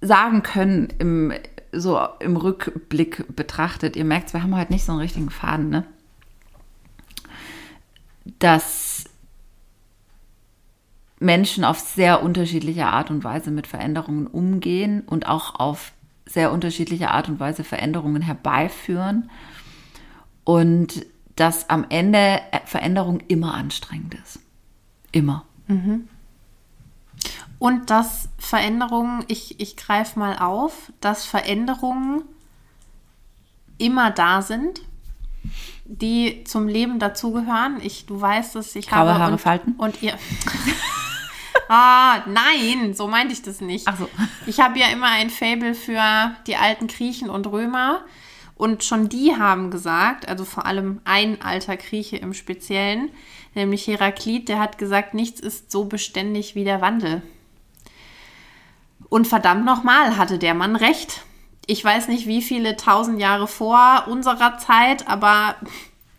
sagen 0.00 0.42
können 0.42 0.88
im, 0.98 1.32
so 1.72 2.00
im 2.20 2.36
Rückblick 2.36 3.36
betrachtet, 3.36 3.96
ihr 3.96 4.04
merkt, 4.04 4.32
wir 4.32 4.42
haben 4.42 4.56
heute 4.56 4.72
nicht 4.72 4.84
so 4.84 4.92
einen 4.92 5.00
richtigen 5.00 5.30
Faden, 5.30 5.68
ne? 5.68 5.84
Dass 8.38 9.04
Menschen 11.18 11.64
auf 11.64 11.78
sehr 11.78 12.22
unterschiedliche 12.22 12.86
Art 12.86 13.10
und 13.10 13.24
Weise 13.24 13.50
mit 13.50 13.66
Veränderungen 13.66 14.26
umgehen 14.26 15.02
und 15.02 15.26
auch 15.26 15.58
auf 15.58 15.92
sehr 16.26 16.52
unterschiedliche 16.52 17.10
Art 17.10 17.28
und 17.28 17.40
Weise 17.40 17.64
Veränderungen 17.64 18.22
herbeiführen 18.22 19.30
und 20.44 21.06
dass 21.36 21.68
am 21.68 21.86
Ende 21.88 22.40
Veränderung 22.64 23.20
immer 23.28 23.54
anstrengend 23.54 24.14
ist. 24.14 24.40
Immer. 25.12 25.44
Und 27.58 27.90
dass 27.90 28.28
Veränderungen, 28.38 29.24
ich, 29.28 29.60
ich 29.60 29.76
greife 29.76 30.18
mal 30.18 30.38
auf, 30.38 30.92
dass 31.00 31.24
Veränderungen 31.24 32.22
immer 33.78 34.10
da 34.10 34.42
sind, 34.42 34.82
die 35.84 36.44
zum 36.44 36.68
Leben 36.68 36.98
dazugehören. 36.98 37.78
Ich, 37.82 38.06
du 38.06 38.20
weißt 38.20 38.56
es, 38.56 38.74
ich 38.76 38.88
Graue 38.88 38.98
habe 38.98 39.18
Haare 39.18 39.32
und, 39.32 39.40
falten? 39.40 39.74
und 39.76 40.02
ihr. 40.02 40.14
ah, 41.68 42.22
nein, 42.26 42.94
so 42.94 43.06
meinte 43.08 43.32
ich 43.32 43.42
das 43.42 43.60
nicht. 43.60 43.86
Ach 43.88 43.98
so. 43.98 44.08
Ich 44.46 44.60
habe 44.60 44.78
ja 44.78 44.88
immer 44.88 45.08
ein 45.08 45.30
Faible 45.30 45.74
für 45.74 46.34
die 46.46 46.56
alten 46.56 46.86
Griechen 46.86 47.30
und 47.30 47.46
Römer. 47.46 48.04
Und 48.56 48.84
schon 48.84 49.08
die 49.08 49.36
haben 49.36 49.70
gesagt, 49.70 50.28
also 50.28 50.44
vor 50.44 50.66
allem 50.66 51.00
ein 51.04 51.42
alter 51.42 51.76
Grieche 51.76 52.16
im 52.16 52.34
Speziellen, 52.34 53.10
nämlich 53.54 53.86
Heraklit, 53.86 54.48
der 54.48 54.60
hat 54.60 54.78
gesagt, 54.78 55.12
nichts 55.12 55.40
ist 55.40 55.72
so 55.72 55.84
beständig 55.84 56.54
wie 56.54 56.64
der 56.64 56.80
Wandel. 56.80 57.22
Und 59.08 59.26
verdammt 59.26 59.64
nochmal, 59.64 60.16
hatte 60.16 60.38
der 60.38 60.54
Mann 60.54 60.76
recht. 60.76 61.22
Ich 61.66 61.84
weiß 61.84 62.08
nicht, 62.08 62.26
wie 62.26 62.42
viele 62.42 62.76
tausend 62.76 63.20
Jahre 63.20 63.48
vor 63.48 64.04
unserer 64.08 64.58
Zeit, 64.58 65.08
aber 65.08 65.56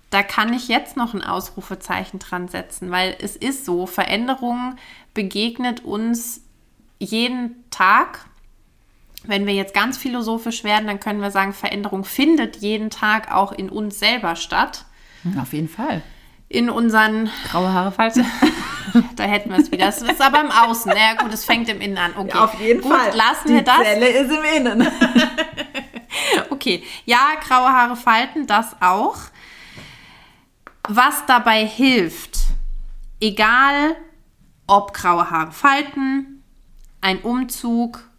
da 0.09 0.23
kann 0.23 0.53
ich 0.53 0.67
jetzt 0.67 0.97
noch 0.97 1.13
ein 1.13 1.23
Ausrufezeichen 1.23 2.19
dran 2.19 2.47
setzen, 2.47 2.91
weil 2.91 3.15
es 3.19 3.35
ist 3.35 3.65
so, 3.65 3.85
Veränderung 3.85 4.75
begegnet 5.15 5.83
uns 5.83 6.41
jeden 6.99 7.63
Tag. 7.71 8.25
Wenn 9.23 9.47
wir 9.47 9.55
jetzt 9.55 9.73
ganz 9.73 9.97
philosophisch 9.97 10.63
werden, 10.63 10.85
dann 10.85 10.99
können 10.99 11.19
wir 11.19 11.31
sagen, 11.31 11.53
Veränderung 11.53 12.05
findet 12.05 12.57
jeden 12.57 12.91
Tag 12.91 13.31
auch 13.31 13.51
in 13.51 13.71
uns 13.71 13.97
selber 13.97 14.35
statt. 14.35 14.85
Auf 15.41 15.53
jeden 15.53 15.69
Fall. 15.69 16.03
In 16.47 16.69
unseren 16.69 17.31
Graue 17.49 17.73
Haare 17.73 17.91
falten. 17.91 18.23
da 19.15 19.23
hätten 19.23 19.49
wir 19.49 19.57
es 19.57 19.71
wieder. 19.71 19.87
Das 19.87 20.03
ist 20.03 20.21
aber 20.21 20.41
im 20.41 20.51
Außen. 20.51 20.91
Na 20.93 20.99
ja, 20.99 21.13
gut, 21.15 21.33
es 21.33 21.43
fängt 21.43 21.67
im 21.69 21.81
Innen 21.81 21.97
an. 21.97 22.13
Okay. 22.15 22.75
gut, 22.75 22.91
lassen 23.15 23.49
wir 23.49 23.63
das. 23.63 23.81
Zelle 23.81 24.07
ist 24.09 24.31
im 24.31 24.43
Innen. 24.43 24.87
Okay. 26.49 26.83
Ja, 27.05 27.33
graue 27.45 27.71
Haare 27.71 27.95
falten, 27.95 28.47
das 28.47 28.75
auch. 28.81 29.17
Was 30.87 31.25
dabei 31.25 31.65
hilft, 31.65 32.37
egal 33.19 33.95
ob 34.67 34.93
graue 34.93 35.29
Haare 35.29 35.51
falten, 35.51 36.43
ein 37.01 37.19
Umzug, 37.19 38.09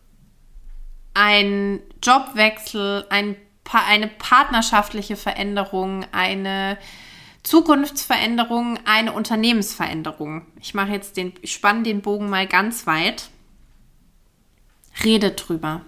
ein 1.14 1.80
Jobwechsel, 2.02 3.06
ein 3.10 3.36
pa 3.64 3.84
eine 3.86 4.06
partnerschaftliche 4.06 5.16
Veränderung, 5.16 6.06
eine 6.12 6.78
Zukunftsveränderung, 7.42 8.78
eine 8.86 9.12
Unternehmensveränderung. 9.12 10.46
Ich 10.60 10.74
mache 10.74 10.92
jetzt 10.92 11.16
den, 11.16 11.32
ich 11.42 11.52
spanne 11.52 11.82
den 11.82 12.00
Bogen 12.00 12.30
mal 12.30 12.46
ganz 12.46 12.86
weit. 12.86 13.30
Redet 15.04 15.46
drüber. 15.46 15.82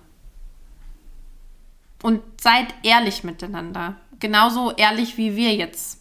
Und 2.03 2.23
seid 2.41 2.75
ehrlich 2.83 3.25
miteinander. 3.25 3.97
Genauso 4.21 4.73
ehrlich, 4.73 5.17
wie 5.17 5.35
wir 5.35 5.55
jetzt 5.55 6.01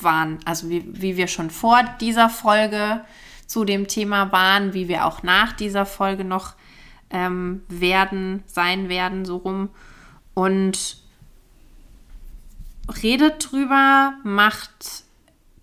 waren. 0.00 0.38
Also 0.44 0.68
wie, 0.68 0.84
wie 0.86 1.16
wir 1.16 1.26
schon 1.26 1.50
vor 1.50 1.82
dieser 2.00 2.28
Folge 2.28 3.04
zu 3.46 3.64
dem 3.64 3.88
Thema 3.88 4.32
waren, 4.32 4.74
wie 4.74 4.88
wir 4.88 5.06
auch 5.06 5.22
nach 5.22 5.52
dieser 5.52 5.86
Folge 5.86 6.24
noch 6.24 6.54
ähm, 7.10 7.62
werden, 7.68 8.42
sein 8.46 8.88
werden, 8.88 9.24
so 9.24 9.36
rum. 9.36 9.70
Und 10.34 10.98
redet 13.02 13.50
drüber, 13.50 14.14
macht 14.22 15.04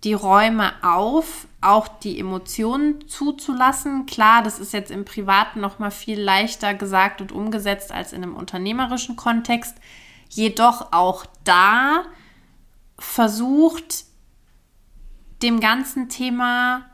die 0.02 0.12
Räume 0.12 0.72
auf, 0.82 1.46
auch 1.60 1.88
die 1.88 2.18
Emotionen 2.18 3.08
zuzulassen. 3.08 4.04
Klar, 4.06 4.42
das 4.42 4.58
ist 4.58 4.72
jetzt 4.72 4.90
im 4.90 5.04
Privaten 5.04 5.60
noch 5.60 5.78
mal 5.78 5.90
viel 5.90 6.20
leichter 6.20 6.74
gesagt 6.74 7.20
und 7.22 7.32
umgesetzt 7.32 7.90
als 7.90 8.12
in 8.12 8.22
einem 8.22 8.36
unternehmerischen 8.36 9.16
Kontext. 9.16 9.76
Jedoch 10.28 10.92
auch 10.92 11.24
da 11.44 12.04
versucht 12.98 14.04
dem 15.42 15.60
ganzen 15.60 16.08
Thema 16.08 16.84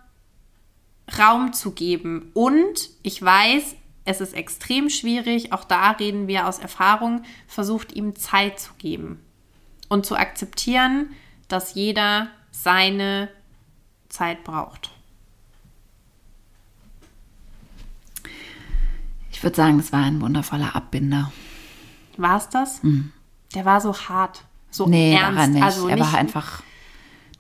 Raum 1.18 1.52
zu 1.52 1.72
geben. 1.72 2.30
Und 2.34 2.90
ich 3.02 3.20
weiß, 3.22 3.76
es 4.04 4.20
ist 4.20 4.34
extrem 4.34 4.90
schwierig, 4.90 5.52
auch 5.52 5.64
da 5.64 5.92
reden 5.92 6.26
wir 6.26 6.46
aus 6.48 6.58
Erfahrung, 6.58 7.22
versucht 7.46 7.92
ihm 7.92 8.16
Zeit 8.16 8.58
zu 8.58 8.72
geben 8.78 9.20
und 9.88 10.06
zu 10.06 10.16
akzeptieren, 10.16 11.10
dass 11.48 11.74
jeder 11.74 12.28
seine 12.50 13.28
Zeit 14.08 14.44
braucht. 14.44 14.90
Ich 19.32 19.42
würde 19.42 19.56
sagen, 19.56 19.78
es 19.78 19.92
war 19.92 20.04
ein 20.04 20.20
wundervoller 20.20 20.76
Abbinder. 20.76 21.32
War 22.16 22.36
es 22.36 22.48
das? 22.48 22.82
Mhm. 22.82 23.12
Der 23.54 23.64
war 23.64 23.80
so 23.80 23.96
hart, 23.96 24.44
so 24.70 24.86
nee, 24.86 25.14
ernst. 25.14 25.36
War 25.36 25.44
er 25.44 25.48
nicht. 25.48 25.62
Also 25.62 25.88
er 25.88 25.96
nicht 25.96 26.12
war 26.12 26.18
einfach 26.18 26.62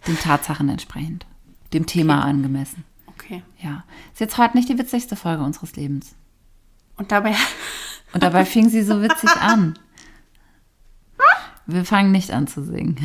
den 0.06 0.18
Tatsachen 0.18 0.68
entsprechend, 0.68 1.26
dem 1.72 1.86
Thema 1.86 2.24
angemessen. 2.24 2.84
Okay. 3.30 3.44
Ja. 3.62 3.84
Ist 4.12 4.20
jetzt 4.20 4.38
heute 4.38 4.56
nicht 4.56 4.68
die 4.68 4.76
witzigste 4.76 5.14
Folge 5.14 5.44
unseres 5.44 5.76
Lebens. 5.76 6.16
Und 6.96 7.12
dabei. 7.12 7.36
Und 8.12 8.24
dabei 8.24 8.44
fing 8.44 8.68
sie 8.68 8.82
so 8.82 9.02
witzig 9.02 9.30
an. 9.36 9.78
Wir 11.66 11.84
fangen 11.84 12.10
nicht 12.10 12.32
an 12.32 12.48
zu 12.48 12.64
singen. 12.64 12.96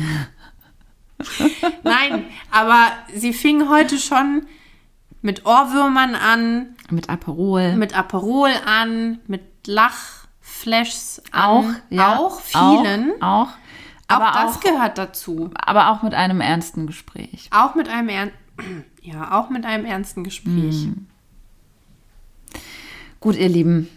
Nein, 1.84 2.24
aber 2.50 2.90
sie 3.14 3.32
fing 3.32 3.68
heute 3.68 3.98
schon 3.98 4.46
mit 5.22 5.46
Ohrwürmern 5.46 6.16
an. 6.16 6.74
Mit 6.90 7.08
Aperol. 7.08 7.76
Mit 7.76 7.96
Aperol 7.96 8.50
an, 8.66 9.20
mit 9.28 9.68
Lachflashs 9.68 11.22
an. 11.30 11.40
Auch, 11.40 11.64
ja. 11.90 12.18
Auch 12.18 12.40
vielen. 12.40 13.12
Auch. 13.22 13.46
auch. 13.46 13.48
Aber 14.08 14.30
auch 14.30 14.42
das 14.42 14.56
auch, 14.56 14.60
gehört 14.60 14.98
dazu. 14.98 15.50
aber 15.54 15.90
auch 15.90 16.02
mit 16.02 16.14
einem 16.14 16.40
ernsten 16.40 16.88
Gespräch. 16.88 17.48
Auch 17.52 17.76
mit 17.76 17.88
einem 17.88 18.08
ern 18.08 18.32
ja, 19.06 19.38
auch 19.38 19.50
mit 19.50 19.64
einem 19.64 19.84
ernsten 19.84 20.24
Gespräch. 20.24 20.88
Gut, 23.20 23.36
ihr 23.36 23.48
Lieben. 23.48 23.88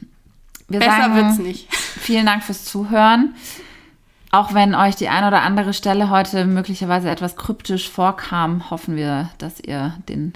Wir 0.67 0.79
Besser 0.79 0.91
sagen 0.91 1.15
wird's 1.15 1.39
nicht. 1.39 1.73
Vielen 1.73 2.27
Dank 2.27 2.43
fürs 2.43 2.63
Zuhören. 2.63 3.33
Auch 4.31 4.53
wenn 4.53 4.75
euch 4.75 4.95
die 4.95 5.09
ein 5.09 5.25
oder 5.25 5.41
andere 5.41 5.73
Stelle 5.73 6.11
heute 6.11 6.45
möglicherweise 6.45 7.09
etwas 7.09 7.35
kryptisch 7.35 7.89
vorkam, 7.89 8.69
hoffen 8.69 8.95
wir, 8.95 9.31
dass 9.39 9.59
ihr 9.59 9.97
den 10.07 10.33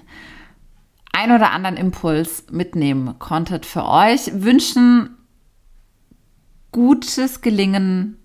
ein 1.12 1.31
oder 1.31 1.51
anderen 1.51 1.77
Impuls 1.77 2.45
mitnehmen 2.49 3.19
konntet 3.19 3.67
für 3.67 3.86
euch. 3.86 4.31
Wünschen 4.33 5.15
gutes 6.71 7.41
Gelingen 7.41 8.17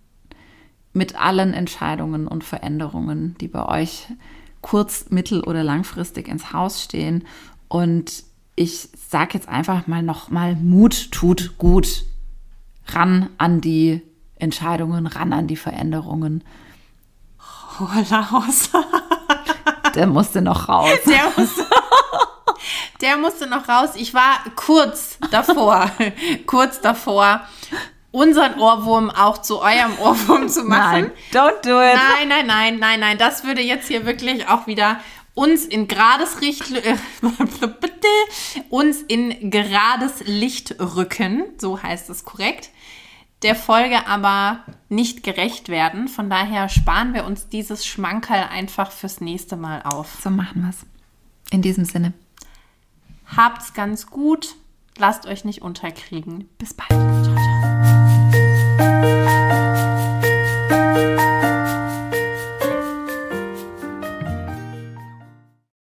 mit 0.94 1.14
allen 1.20 1.52
Entscheidungen 1.52 2.26
und 2.26 2.44
Veränderungen, 2.44 3.36
die 3.38 3.48
bei 3.48 3.66
euch 3.66 4.06
kurz-, 4.68 5.06
mittel- 5.08 5.44
oder 5.44 5.64
langfristig 5.64 6.28
ins 6.28 6.52
Haus 6.52 6.82
stehen. 6.82 7.26
Und 7.68 8.24
ich 8.54 8.88
sage 9.08 9.34
jetzt 9.34 9.48
einfach 9.48 9.86
mal 9.86 10.02
nochmal, 10.02 10.56
Mut 10.56 11.10
tut 11.10 11.56
gut. 11.58 12.04
Ran 12.86 13.30
an 13.38 13.60
die 13.60 14.02
Entscheidungen, 14.36 15.06
ran 15.06 15.32
an 15.32 15.46
die 15.46 15.56
Veränderungen. 15.56 16.44
Oh, 17.80 17.86
Laos. 18.10 18.70
Der 19.94 20.06
musste 20.06 20.42
noch 20.42 20.68
raus. 20.68 20.90
Der 21.06 21.32
musste, 21.36 21.66
der 23.00 23.16
musste 23.16 23.46
noch 23.46 23.68
raus. 23.68 23.90
Ich 23.94 24.12
war 24.12 24.38
kurz 24.54 25.18
davor, 25.30 25.90
kurz 26.46 26.80
davor, 26.80 27.40
unseren 28.10 28.58
Ohrwurm 28.58 29.10
auch 29.10 29.38
zu 29.38 29.60
eurem 29.60 29.98
Ohrwurm 30.00 30.48
zu 30.48 30.64
machen. 30.64 31.02
Nein, 31.02 31.12
don't 31.32 31.62
do 31.62 31.80
it. 31.80 31.94
Nein, 31.94 32.28
nein, 32.28 32.46
nein, 32.46 32.78
nein, 32.78 33.00
nein. 33.00 33.18
Das 33.18 33.44
würde 33.44 33.60
jetzt 33.60 33.88
hier 33.88 34.06
wirklich 34.06 34.48
auch 34.48 34.66
wieder 34.66 35.00
uns 35.34 35.64
in 35.64 35.86
gerades 35.86 36.40
Licht, 36.40 36.64
uns 38.70 39.02
in 39.02 39.50
gerades 39.50 40.24
Licht 40.24 40.76
rücken, 40.80 41.44
so 41.58 41.80
heißt 41.80 42.10
es 42.10 42.24
korrekt, 42.24 42.70
der 43.42 43.54
Folge 43.54 44.06
aber 44.08 44.64
nicht 44.88 45.22
gerecht 45.22 45.68
werden. 45.68 46.08
Von 46.08 46.28
daher 46.28 46.68
sparen 46.68 47.14
wir 47.14 47.24
uns 47.24 47.48
dieses 47.48 47.86
Schmankerl 47.86 48.48
einfach 48.50 48.90
fürs 48.90 49.20
nächste 49.20 49.56
Mal 49.56 49.82
auf. 49.82 50.18
So 50.22 50.30
machen 50.30 50.62
wir 50.62 50.70
es. 50.70 50.84
In 51.52 51.62
diesem 51.62 51.84
Sinne. 51.84 52.14
Habt's 53.36 53.74
ganz 53.74 54.08
gut. 54.08 54.56
Lasst 54.96 55.26
euch 55.26 55.44
nicht 55.44 55.62
unterkriegen. 55.62 56.48
Bis 56.58 56.74
bald. 56.74 56.90
Música 60.98 61.27